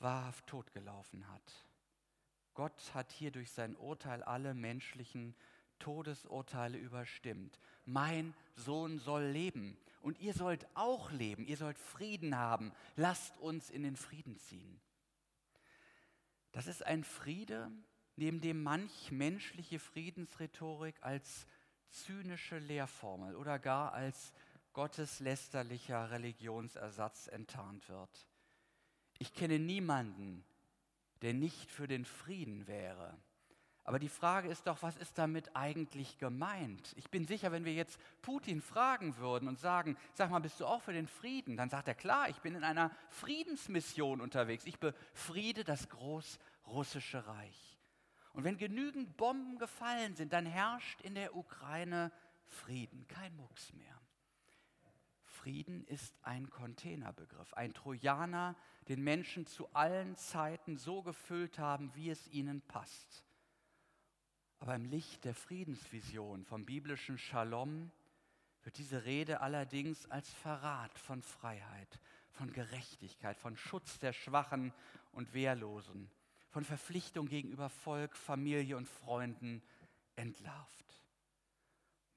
wahrhaft 0.00 0.46
totgelaufen 0.46 1.28
hat. 1.28 1.66
Gott 2.54 2.94
hat 2.94 3.12
hier 3.12 3.30
durch 3.30 3.52
sein 3.52 3.76
Urteil 3.76 4.22
alle 4.22 4.54
menschlichen 4.54 5.34
Todesurteile 5.78 6.78
überstimmt. 6.78 7.58
Mein 7.84 8.34
Sohn 8.54 8.98
soll 8.98 9.24
leben 9.24 9.78
und 10.02 10.18
ihr 10.20 10.34
sollt 10.34 10.66
auch 10.74 11.10
leben, 11.10 11.46
ihr 11.46 11.56
sollt 11.56 11.78
Frieden 11.78 12.36
haben. 12.36 12.72
Lasst 12.96 13.36
uns 13.38 13.70
in 13.70 13.82
den 13.82 13.96
Frieden 13.96 14.36
ziehen. 14.36 14.80
Das 16.52 16.66
ist 16.66 16.84
ein 16.84 17.04
Friede, 17.04 17.70
neben 18.16 18.40
dem 18.40 18.62
manch 18.62 19.10
menschliche 19.12 19.78
Friedensrhetorik 19.78 20.96
als 21.00 21.46
zynische 21.88 22.58
Lehrformel 22.58 23.36
oder 23.36 23.58
gar 23.58 23.92
als 23.92 24.32
gotteslästerlicher 24.72 26.10
Religionsersatz 26.10 27.28
enttarnt 27.28 27.88
wird. 27.88 28.29
Ich 29.20 29.34
kenne 29.34 29.58
niemanden, 29.58 30.42
der 31.20 31.34
nicht 31.34 31.70
für 31.70 31.86
den 31.86 32.06
Frieden 32.06 32.66
wäre. 32.66 33.16
Aber 33.84 33.98
die 33.98 34.08
Frage 34.08 34.48
ist 34.48 34.66
doch, 34.66 34.82
was 34.82 34.96
ist 34.96 35.18
damit 35.18 35.54
eigentlich 35.54 36.16
gemeint? 36.16 36.94
Ich 36.96 37.10
bin 37.10 37.26
sicher, 37.26 37.52
wenn 37.52 37.66
wir 37.66 37.74
jetzt 37.74 38.00
Putin 38.22 38.62
fragen 38.62 39.18
würden 39.18 39.46
und 39.46 39.58
sagen, 39.58 39.98
sag 40.14 40.30
mal, 40.30 40.38
bist 40.38 40.58
du 40.58 40.64
auch 40.64 40.80
für 40.80 40.94
den 40.94 41.06
Frieden? 41.06 41.58
Dann 41.58 41.68
sagt 41.68 41.88
er, 41.88 41.94
klar, 41.94 42.30
ich 42.30 42.38
bin 42.38 42.54
in 42.54 42.64
einer 42.64 42.90
Friedensmission 43.10 44.22
unterwegs. 44.22 44.64
Ich 44.64 44.78
befriede 44.78 45.64
das 45.64 45.90
großrussische 45.90 47.26
Reich. 47.26 47.78
Und 48.32 48.44
wenn 48.44 48.56
genügend 48.56 49.18
Bomben 49.18 49.58
gefallen 49.58 50.16
sind, 50.16 50.32
dann 50.32 50.46
herrscht 50.46 51.02
in 51.02 51.14
der 51.14 51.36
Ukraine 51.36 52.10
Frieden, 52.46 53.06
kein 53.06 53.36
Mucks 53.36 53.74
mehr. 53.74 53.99
Frieden 55.40 55.84
ist 55.86 56.18
ein 56.22 56.50
Containerbegriff, 56.50 57.54
ein 57.54 57.72
Trojaner, 57.72 58.56
den 58.88 59.02
Menschen 59.02 59.46
zu 59.46 59.72
allen 59.72 60.14
Zeiten 60.16 60.76
so 60.76 61.02
gefüllt 61.02 61.58
haben, 61.58 61.94
wie 61.94 62.10
es 62.10 62.28
ihnen 62.28 62.60
passt. 62.60 63.24
Aber 64.58 64.74
im 64.74 64.84
Licht 64.84 65.24
der 65.24 65.34
Friedensvision 65.34 66.44
vom 66.44 66.66
biblischen 66.66 67.16
Shalom 67.16 67.90
wird 68.64 68.76
diese 68.76 69.06
Rede 69.06 69.40
allerdings 69.40 70.04
als 70.10 70.30
Verrat 70.30 70.98
von 70.98 71.22
Freiheit, 71.22 72.00
von 72.32 72.52
Gerechtigkeit, 72.52 73.38
von 73.38 73.56
Schutz 73.56 73.98
der 73.98 74.12
Schwachen 74.12 74.74
und 75.12 75.32
Wehrlosen, 75.32 76.10
von 76.50 76.64
Verpflichtung 76.64 77.26
gegenüber 77.26 77.70
Volk, 77.70 78.14
Familie 78.14 78.76
und 78.76 78.86
Freunden 78.86 79.62
entlarvt. 80.16 81.02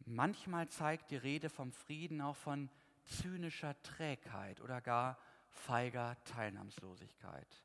Manchmal 0.03 0.67
zeigt 0.67 1.11
die 1.11 1.15
Rede 1.15 1.49
vom 1.49 1.71
Frieden 1.71 2.19
auch 2.19 2.35
von 2.35 2.69
zynischer 3.05 3.81
Trägheit 3.83 4.61
oder 4.61 4.81
gar 4.81 5.17
feiger 5.49 6.17
Teilnahmslosigkeit. 6.25 7.63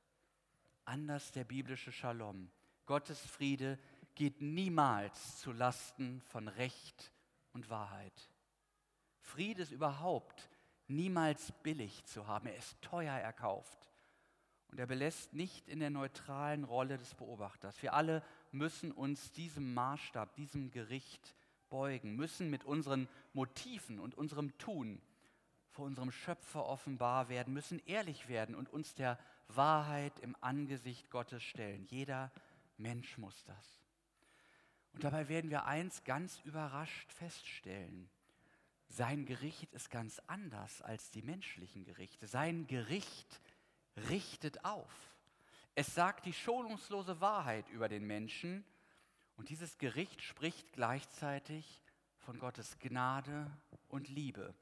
Anders 0.85 1.33
der 1.33 1.45
biblische 1.45 1.93
Shalom. 1.93 2.51
Gottes 2.87 3.21
Friede 3.21 3.79
geht 4.15 4.41
niemals 4.41 5.39
zu 5.39 5.53
Lasten 5.53 6.21
von 6.23 6.49
Recht 6.49 7.13
und 7.53 7.71
Wahrheit. 7.71 8.31
Friede 9.21 9.63
ist 9.63 9.73
überhaupt 9.73 10.49
niemals 10.87 11.53
billig 11.63 12.05
zu 12.05 12.27
haben. 12.27 12.47
Er 12.47 12.57
ist 12.57 12.81
teuer 12.81 13.15
erkauft. 13.15 13.93
Und 14.71 14.79
er 14.79 14.87
belässt 14.87 15.33
nicht 15.33 15.69
in 15.69 15.81
der 15.81 15.91
neutralen 15.91 16.65
Rolle 16.65 16.99
des 16.99 17.15
Beobachters. 17.15 17.83
Wir 17.83 17.95
alle 17.95 18.23
müssen 18.53 18.93
uns 18.93 19.33
diesem 19.33 19.73
Maßstab, 19.75 20.35
diesem 20.37 20.71
Gericht 20.71 21.35
beugen, 21.71 22.17
müssen 22.17 22.51
mit 22.51 22.65
unseren 22.65 23.09
Motiven 23.33 23.99
und 23.99 24.15
unserem 24.15 24.57
Tun 24.59 25.01
vor 25.79 25.87
unserem 25.87 26.11
Schöpfer 26.11 26.67
offenbar 26.67 27.29
werden, 27.29 27.55
müssen 27.55 27.81
ehrlich 27.87 28.27
werden 28.27 28.57
und 28.57 28.69
uns 28.69 28.97
der 28.97 29.17
Wahrheit 29.47 30.19
im 30.19 30.35
Angesicht 30.41 31.09
Gottes 31.09 31.41
stellen. 31.45 31.85
Jeder 31.85 32.33
Mensch 32.79 33.17
muss 33.17 33.45
das. 33.45 33.81
Und 34.93 35.05
dabei 35.05 35.29
werden 35.29 35.51
wir 35.51 35.67
eins 35.67 36.03
ganz 36.03 36.41
überrascht 36.41 37.13
feststellen. 37.13 38.11
Sein 38.89 39.25
Gericht 39.25 39.73
ist 39.73 39.89
ganz 39.89 40.21
anders 40.27 40.83
als 40.83 41.13
die 41.13 41.23
menschlichen 41.23 41.85
Gerichte. 41.85 42.27
Sein 42.27 42.67
Gericht 42.67 43.41
richtet 44.11 44.65
auf. 44.65 45.15
Es 45.77 45.95
sagt 45.95 46.27
die 46.27 46.33
schonungslose 46.33 47.21
Wahrheit 47.21 47.69
über 47.69 47.89
den 47.89 48.05
Menschen 48.05 48.65
und 49.37 49.49
dieses 49.49 49.79
Gericht 49.79 50.23
spricht 50.23 50.73
gleichzeitig 50.73 51.85
von 52.17 52.41
Gottes 52.41 52.81
Gnade 52.81 53.49
und 53.87 54.09
Liebe 54.09 54.57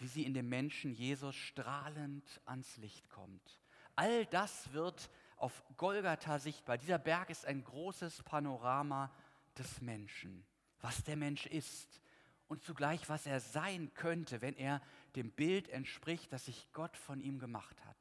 wie 0.00 0.08
sie 0.08 0.24
in 0.24 0.34
dem 0.34 0.48
Menschen 0.48 0.92
Jesus 0.92 1.36
strahlend 1.36 2.40
ans 2.44 2.76
Licht 2.78 3.08
kommt. 3.10 3.60
All 3.96 4.26
das 4.26 4.72
wird 4.72 5.10
auf 5.36 5.62
Golgatha 5.76 6.38
sichtbar. 6.38 6.78
Dieser 6.78 6.98
Berg 6.98 7.30
ist 7.30 7.46
ein 7.46 7.64
großes 7.64 8.22
Panorama 8.22 9.10
des 9.58 9.80
Menschen, 9.80 10.44
was 10.80 11.02
der 11.04 11.16
Mensch 11.16 11.46
ist 11.46 12.00
und 12.48 12.62
zugleich, 12.62 13.08
was 13.08 13.26
er 13.26 13.40
sein 13.40 13.92
könnte, 13.94 14.42
wenn 14.42 14.56
er 14.56 14.82
dem 15.16 15.30
Bild 15.30 15.68
entspricht, 15.68 16.32
das 16.32 16.46
sich 16.46 16.72
Gott 16.72 16.96
von 16.96 17.20
ihm 17.20 17.38
gemacht 17.38 17.76
hat. 17.84 17.96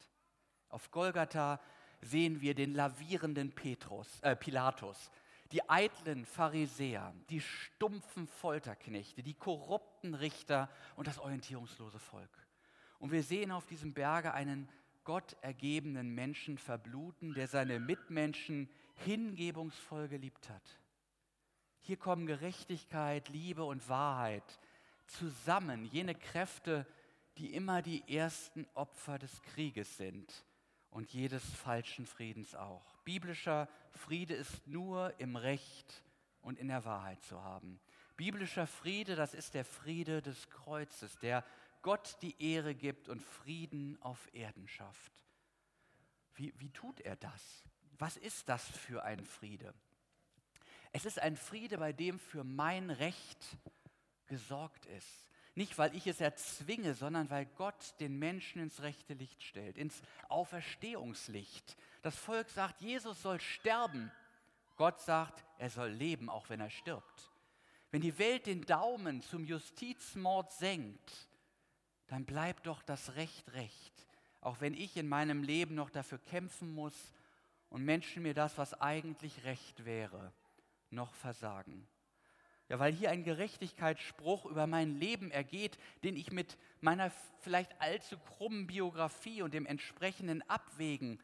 Auf 0.69 0.91
Golgatha 0.91 1.59
sehen 2.01 2.41
wir 2.41 2.55
den 2.55 2.73
lavierenden 2.73 3.51
Petrus, 3.53 4.19
äh, 4.21 4.35
Pilatus, 4.35 5.11
die 5.51 5.67
eitlen 5.69 6.25
Pharisäer, 6.25 7.13
die 7.29 7.41
stumpfen 7.41 8.27
Folterknechte, 8.27 9.23
die 9.23 9.33
korrupten 9.33 10.13
Richter 10.13 10.69
und 10.95 11.07
das 11.07 11.19
orientierungslose 11.19 11.99
Volk. 11.99 12.29
Und 12.99 13.11
wir 13.11 13.23
sehen 13.23 13.51
auf 13.51 13.65
diesem 13.65 13.93
Berge 13.93 14.33
einen 14.33 14.69
Gott 15.03 15.35
ergebenen 15.41 16.13
Menschen 16.13 16.57
verbluten, 16.57 17.33
der 17.33 17.47
seine 17.47 17.79
Mitmenschen 17.79 18.69
hingebungsvoll 19.05 20.07
geliebt 20.07 20.49
hat. 20.49 20.79
Hier 21.79 21.97
kommen 21.97 22.27
Gerechtigkeit, 22.27 23.29
Liebe 23.29 23.63
und 23.63 23.87
Wahrheit 23.89 24.59
zusammen, 25.07 25.85
jene 25.85 26.13
Kräfte, 26.13 26.85
die 27.37 27.53
immer 27.53 27.81
die 27.81 28.03
ersten 28.13 28.67
Opfer 28.75 29.17
des 29.17 29.41
Krieges 29.41 29.97
sind 29.97 30.45
und 30.91 31.11
jedes 31.13 31.43
falschen 31.43 32.05
Friedens 32.05 32.55
auch. 32.55 32.97
Biblischer 33.03 33.67
Friede 33.91 34.33
ist 34.33 34.67
nur 34.67 35.19
im 35.19 35.35
Recht 35.35 36.03
und 36.41 36.57
in 36.57 36.67
der 36.67 36.85
Wahrheit 36.85 37.21
zu 37.23 37.43
haben. 37.43 37.79
Biblischer 38.17 38.67
Friede, 38.67 39.15
das 39.15 39.33
ist 39.33 39.53
der 39.53 39.65
Friede 39.65 40.21
des 40.21 40.49
Kreuzes, 40.49 41.17
der 41.19 41.45
Gott 41.81 42.17
die 42.21 42.35
Ehre 42.41 42.75
gibt 42.75 43.07
und 43.07 43.21
Frieden 43.21 44.01
auf 44.01 44.27
Erden 44.33 44.67
schafft. 44.67 45.13
Wie, 46.35 46.53
wie 46.57 46.69
tut 46.69 46.99
er 47.01 47.15
das? 47.15 47.63
Was 47.97 48.17
ist 48.17 48.49
das 48.49 48.65
für 48.65 49.03
ein 49.03 49.23
Friede? 49.23 49.73
Es 50.91 51.05
ist 51.05 51.19
ein 51.19 51.37
Friede, 51.37 51.77
bei 51.77 51.93
dem 51.93 52.19
für 52.19 52.43
mein 52.43 52.89
Recht 52.89 53.57
gesorgt 54.25 54.85
ist. 54.87 55.28
Nicht, 55.55 55.77
weil 55.77 55.95
ich 55.95 56.07
es 56.07 56.21
erzwinge, 56.21 56.93
sondern 56.93 57.29
weil 57.29 57.45
Gott 57.57 57.95
den 57.99 58.17
Menschen 58.17 58.61
ins 58.61 58.81
rechte 58.81 59.13
Licht 59.13 59.43
stellt, 59.43 59.77
ins 59.77 60.01
Auferstehungslicht. 60.29 61.75
Das 62.01 62.15
Volk 62.15 62.49
sagt, 62.49 62.81
Jesus 62.81 63.21
soll 63.21 63.39
sterben. 63.39 64.11
Gott 64.77 65.01
sagt, 65.01 65.43
er 65.57 65.69
soll 65.69 65.89
leben, 65.89 66.29
auch 66.29 66.49
wenn 66.49 66.61
er 66.61 66.69
stirbt. 66.69 67.31
Wenn 67.91 68.01
die 68.01 68.17
Welt 68.19 68.45
den 68.45 68.61
Daumen 68.61 69.21
zum 69.21 69.43
Justizmord 69.45 70.51
senkt, 70.53 71.27
dann 72.07 72.25
bleibt 72.25 72.67
doch 72.67 72.81
das 72.83 73.15
Recht 73.15 73.51
recht, 73.53 74.07
auch 74.41 74.61
wenn 74.61 74.73
ich 74.73 74.95
in 74.97 75.07
meinem 75.07 75.43
Leben 75.43 75.75
noch 75.75 75.89
dafür 75.89 76.19
kämpfen 76.19 76.73
muss 76.73 77.13
und 77.69 77.83
Menschen 77.83 78.23
mir 78.23 78.33
das, 78.33 78.57
was 78.57 78.79
eigentlich 78.79 79.43
recht 79.43 79.85
wäre, 79.85 80.31
noch 80.89 81.13
versagen. 81.13 81.87
Ja, 82.69 82.77
weil 82.77 82.93
hier 82.93 83.09
ein 83.09 83.23
Gerechtigkeitsspruch 83.23 84.45
über 84.45 84.67
mein 84.67 84.99
Leben 84.99 85.31
ergeht, 85.31 85.79
den 86.03 86.15
ich 86.15 86.31
mit 86.31 86.57
meiner 86.81 87.11
vielleicht 87.39 87.81
allzu 87.81 88.17
krummen 88.19 88.67
Biografie 88.67 89.41
und 89.41 89.55
dem 89.55 89.65
entsprechenden 89.65 90.47
Abwägen 90.47 91.19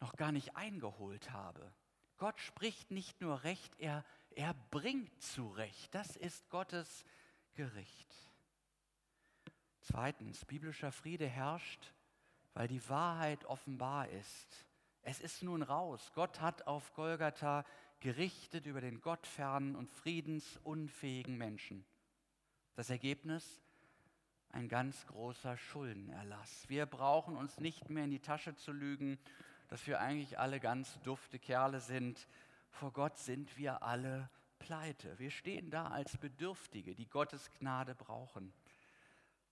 noch 0.00 0.14
gar 0.16 0.30
nicht 0.30 0.56
eingeholt 0.56 1.30
habe. 1.30 1.72
Gott 2.18 2.38
spricht 2.38 2.90
nicht 2.90 3.22
nur 3.22 3.44
Recht, 3.44 3.72
er, 3.78 4.04
er 4.30 4.54
bringt 4.70 5.22
zu 5.22 5.48
Recht. 5.48 5.94
Das 5.94 6.16
ist 6.16 6.48
Gottes 6.50 7.04
Gericht. 7.54 8.14
Zweitens, 9.80 10.44
biblischer 10.44 10.92
Friede 10.92 11.26
herrscht, 11.26 11.92
weil 12.52 12.68
die 12.68 12.86
Wahrheit 12.88 13.44
offenbar 13.46 14.08
ist 14.10 14.66
Es 15.02 15.20
ist 15.20 15.42
nun 15.42 15.62
raus. 15.62 16.12
Gott 16.14 16.40
hat 16.40 16.66
auf 16.66 16.94
Golgatha 16.94 17.64
gerichtet 18.00 18.66
über 18.66 18.80
den 18.80 19.00
gottfernen 19.00 19.76
und 19.76 19.90
friedensunfähigen 19.90 21.36
Menschen. 21.36 21.84
Das 22.74 22.90
Ergebnis? 22.90 23.60
Ein 24.50 24.68
ganz 24.68 25.06
großer 25.06 25.56
Schuldenerlass. 25.56 26.68
Wir 26.68 26.86
brauchen 26.86 27.36
uns 27.36 27.58
nicht 27.58 27.90
mehr 27.90 28.04
in 28.04 28.10
die 28.10 28.20
Tasche 28.20 28.54
zu 28.54 28.72
lügen, 28.72 29.18
dass 29.68 29.86
wir 29.86 30.00
eigentlich 30.00 30.38
alle 30.38 30.60
ganz 30.60 31.00
dufte 31.02 31.38
Kerle 31.38 31.80
sind. 31.80 32.28
Vor 32.70 32.92
Gott 32.92 33.18
sind 33.18 33.56
wir 33.56 33.82
alle 33.82 34.30
pleite. 34.58 35.18
Wir 35.18 35.30
stehen 35.30 35.70
da 35.70 35.88
als 35.88 36.16
Bedürftige, 36.16 36.94
die 36.94 37.08
Gottes 37.08 37.50
Gnade 37.58 37.94
brauchen. 37.94 38.52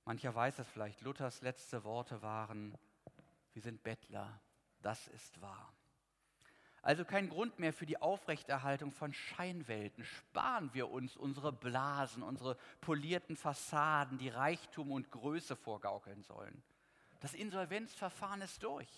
Mancher 0.05 0.35
weiß 0.35 0.59
es 0.59 0.69
vielleicht, 0.69 1.01
Luthers 1.03 1.43
letzte 1.43 1.85
Worte 1.85 2.23
waren, 2.23 2.77
wir 3.53 3.63
sind 3.63 3.83
Bettler, 3.83 4.41
das 4.81 5.07
ist 5.09 5.41
wahr. 5.41 5.73
Also 6.83 7.05
kein 7.05 7.29
Grund 7.29 7.61
mehr 7.61 7.73
für 7.73 7.87
die 7.87 8.03
Aufrechterhaltung 8.03 8.91
von 8.91 9.15
Scheinwelten. 9.15 10.05
Sparen 10.05 10.71
wir 10.75 10.91
uns 10.91 11.17
unsere 11.17 11.53
Blasen, 11.53 12.25
unsere 12.25 12.57
polierten 12.81 13.37
Fassaden, 13.37 14.19
die 14.19 14.29
Reichtum 14.29 14.91
und 14.91 15.11
Größe 15.13 15.55
vorgaukeln 15.55 16.23
sollen. 16.25 16.63
Das 17.21 17.35
Insolvenzverfahren 17.35 18.41
ist 18.41 18.65
durch. 18.65 18.89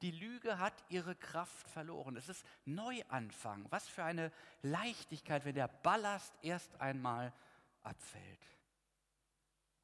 Die 0.00 0.10
Lüge 0.10 0.58
hat 0.58 0.72
ihre 0.88 1.14
Kraft 1.14 1.68
verloren. 1.68 2.16
Es 2.16 2.30
ist 2.30 2.46
Neuanfang. 2.64 3.66
Was 3.68 3.86
für 3.88 4.04
eine 4.04 4.32
Leichtigkeit, 4.62 5.44
wenn 5.44 5.54
der 5.54 5.68
Ballast 5.68 6.34
erst 6.40 6.80
einmal 6.80 7.32
abfällt. 7.82 8.46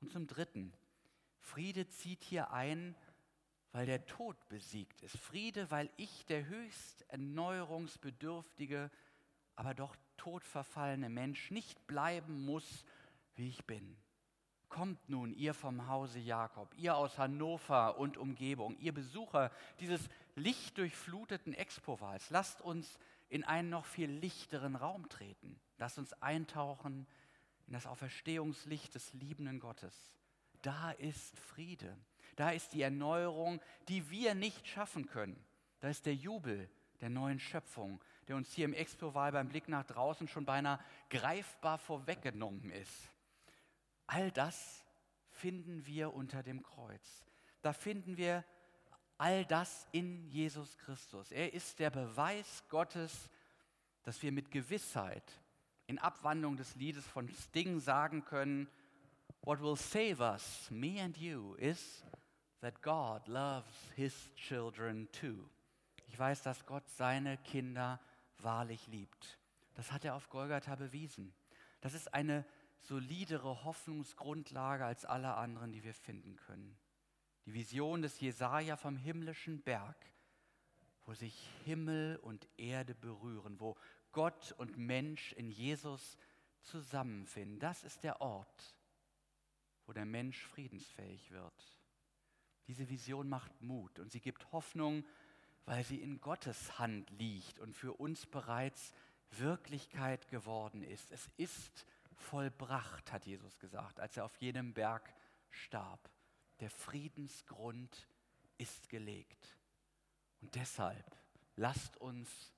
Und 0.00 0.10
zum 0.10 0.26
Dritten, 0.26 0.72
Friede 1.40 1.88
zieht 1.88 2.24
hier 2.24 2.50
ein, 2.52 2.94
weil 3.72 3.86
der 3.86 4.04
Tod 4.06 4.36
besiegt 4.48 5.02
ist. 5.02 5.16
Friede, 5.16 5.70
weil 5.70 5.90
ich, 5.96 6.26
der 6.26 6.46
höchst 6.46 7.02
erneuerungsbedürftige, 7.08 8.90
aber 9.56 9.74
doch 9.74 9.96
todverfallene 10.16 11.08
Mensch, 11.08 11.50
nicht 11.50 11.86
bleiben 11.86 12.44
muss, 12.44 12.84
wie 13.36 13.48
ich 13.48 13.64
bin. 13.64 13.96
Kommt 14.68 15.08
nun, 15.08 15.32
ihr 15.32 15.54
vom 15.54 15.88
Hause 15.88 16.20
Jakob, 16.20 16.72
ihr 16.76 16.96
aus 16.96 17.18
Hannover 17.18 17.98
und 17.98 18.16
Umgebung, 18.16 18.78
ihr 18.78 18.94
Besucher 18.94 19.50
dieses 19.80 20.08
lichtdurchfluteten 20.36 21.54
Expo-Wals, 21.54 22.30
lasst 22.30 22.60
uns 22.60 22.98
in 23.28 23.44
einen 23.44 23.70
noch 23.70 23.86
viel 23.86 24.10
lichteren 24.10 24.76
Raum 24.76 25.08
treten. 25.08 25.58
Lasst 25.78 25.98
uns 25.98 26.12
eintauchen 26.14 27.06
in 27.66 27.72
das 27.72 27.86
Auferstehungslicht 27.86 28.94
des 28.94 29.12
liebenden 29.14 29.60
Gottes. 29.60 29.94
Da 30.62 30.90
ist 30.90 31.38
Friede. 31.38 31.96
Da 32.36 32.50
ist 32.50 32.72
die 32.72 32.82
Erneuerung, 32.82 33.60
die 33.88 34.10
wir 34.10 34.34
nicht 34.34 34.66
schaffen 34.66 35.06
können. 35.06 35.42
Da 35.80 35.88
ist 35.88 36.06
der 36.06 36.14
Jubel 36.14 36.68
der 37.00 37.10
neuen 37.10 37.40
Schöpfung, 37.40 38.00
der 38.28 38.36
uns 38.36 38.52
hier 38.52 38.66
im 38.66 38.74
Expo-Wahl 38.74 39.32
beim 39.32 39.48
Blick 39.48 39.68
nach 39.68 39.84
draußen 39.84 40.28
schon 40.28 40.44
beinahe 40.44 40.78
greifbar 41.08 41.78
vorweggenommen 41.78 42.70
ist. 42.70 43.08
All 44.06 44.30
das 44.30 44.84
finden 45.30 45.86
wir 45.86 46.12
unter 46.14 46.42
dem 46.42 46.62
Kreuz. 46.62 47.24
Da 47.62 47.72
finden 47.72 48.16
wir 48.16 48.44
all 49.18 49.44
das 49.44 49.86
in 49.92 50.26
Jesus 50.28 50.76
Christus. 50.78 51.30
Er 51.30 51.52
ist 51.52 51.78
der 51.78 51.90
Beweis 51.90 52.64
Gottes, 52.68 53.28
dass 54.02 54.22
wir 54.22 54.32
mit 54.32 54.50
Gewissheit 54.50 55.40
in 55.86 55.98
Abwandlung 55.98 56.56
des 56.56 56.74
Liedes 56.76 57.06
von 57.06 57.28
Sting 57.28 57.80
sagen 57.80 58.24
können, 58.24 58.68
What 59.42 59.60
will 59.62 59.76
save 59.76 60.20
us, 60.20 60.70
me 60.70 61.00
and 61.00 61.16
you, 61.16 61.54
is 61.54 62.04
that 62.60 62.82
God 62.82 63.26
loves 63.26 63.90
his 63.96 64.30
children 64.34 65.08
too. 65.12 65.48
Ich 66.08 66.18
weiß, 66.18 66.42
dass 66.42 66.66
Gott 66.66 66.88
seine 66.90 67.38
Kinder 67.38 68.00
wahrlich 68.38 68.86
liebt. 68.88 69.38
Das 69.74 69.92
hat 69.92 70.04
er 70.04 70.14
auf 70.14 70.28
Golgatha 70.28 70.74
bewiesen. 70.74 71.32
Das 71.80 71.94
ist 71.94 72.12
eine 72.12 72.44
solidere 72.80 73.64
Hoffnungsgrundlage 73.64 74.84
als 74.84 75.04
alle 75.04 75.34
anderen, 75.34 75.72
die 75.72 75.84
wir 75.84 75.94
finden 75.94 76.36
können. 76.36 76.76
Die 77.46 77.54
Vision 77.54 78.02
des 78.02 78.20
Jesaja 78.20 78.76
vom 78.76 78.96
himmlischen 78.96 79.62
Berg, 79.62 79.96
wo 81.06 81.14
sich 81.14 81.48
Himmel 81.64 82.16
und 82.22 82.46
Erde 82.58 82.94
berühren, 82.94 83.58
wo 83.60 83.76
Gott 84.12 84.52
und 84.58 84.76
Mensch 84.76 85.32
in 85.32 85.50
Jesus 85.50 86.16
zusammenfinden. 86.62 87.58
Das 87.58 87.84
ist 87.84 88.02
der 88.02 88.20
Ort, 88.20 88.76
wo 89.86 89.92
der 89.92 90.04
Mensch 90.04 90.44
friedensfähig 90.46 91.30
wird. 91.30 91.74
Diese 92.70 92.88
Vision 92.88 93.28
macht 93.28 93.60
Mut 93.62 93.98
und 93.98 94.12
sie 94.12 94.20
gibt 94.20 94.52
Hoffnung, 94.52 95.04
weil 95.64 95.82
sie 95.82 96.00
in 96.00 96.20
Gottes 96.20 96.78
Hand 96.78 97.10
liegt 97.10 97.58
und 97.58 97.74
für 97.74 97.94
uns 97.94 98.26
bereits 98.26 98.94
Wirklichkeit 99.32 100.28
geworden 100.28 100.84
ist. 100.84 101.10
Es 101.10 101.28
ist 101.36 101.84
vollbracht, 102.14 103.10
hat 103.10 103.26
Jesus 103.26 103.58
gesagt, 103.58 103.98
als 103.98 104.16
er 104.16 104.24
auf 104.24 104.36
jenem 104.36 104.72
Berg 104.72 105.12
starb. 105.48 106.12
Der 106.60 106.70
Friedensgrund 106.70 108.06
ist 108.56 108.88
gelegt. 108.88 109.58
Und 110.40 110.54
deshalb 110.54 111.16
lasst 111.56 111.96
uns 111.96 112.52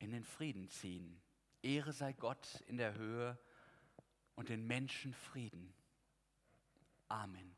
in 0.00 0.10
den 0.10 0.24
Frieden 0.24 0.68
ziehen. 0.68 1.22
Ehre 1.62 1.92
sei 1.92 2.12
Gott 2.12 2.60
in 2.66 2.76
der 2.76 2.94
Höhe 2.94 3.38
und 4.34 4.48
den 4.48 4.66
Menschen 4.66 5.14
Frieden. 5.14 5.72
Amen. 7.06 7.54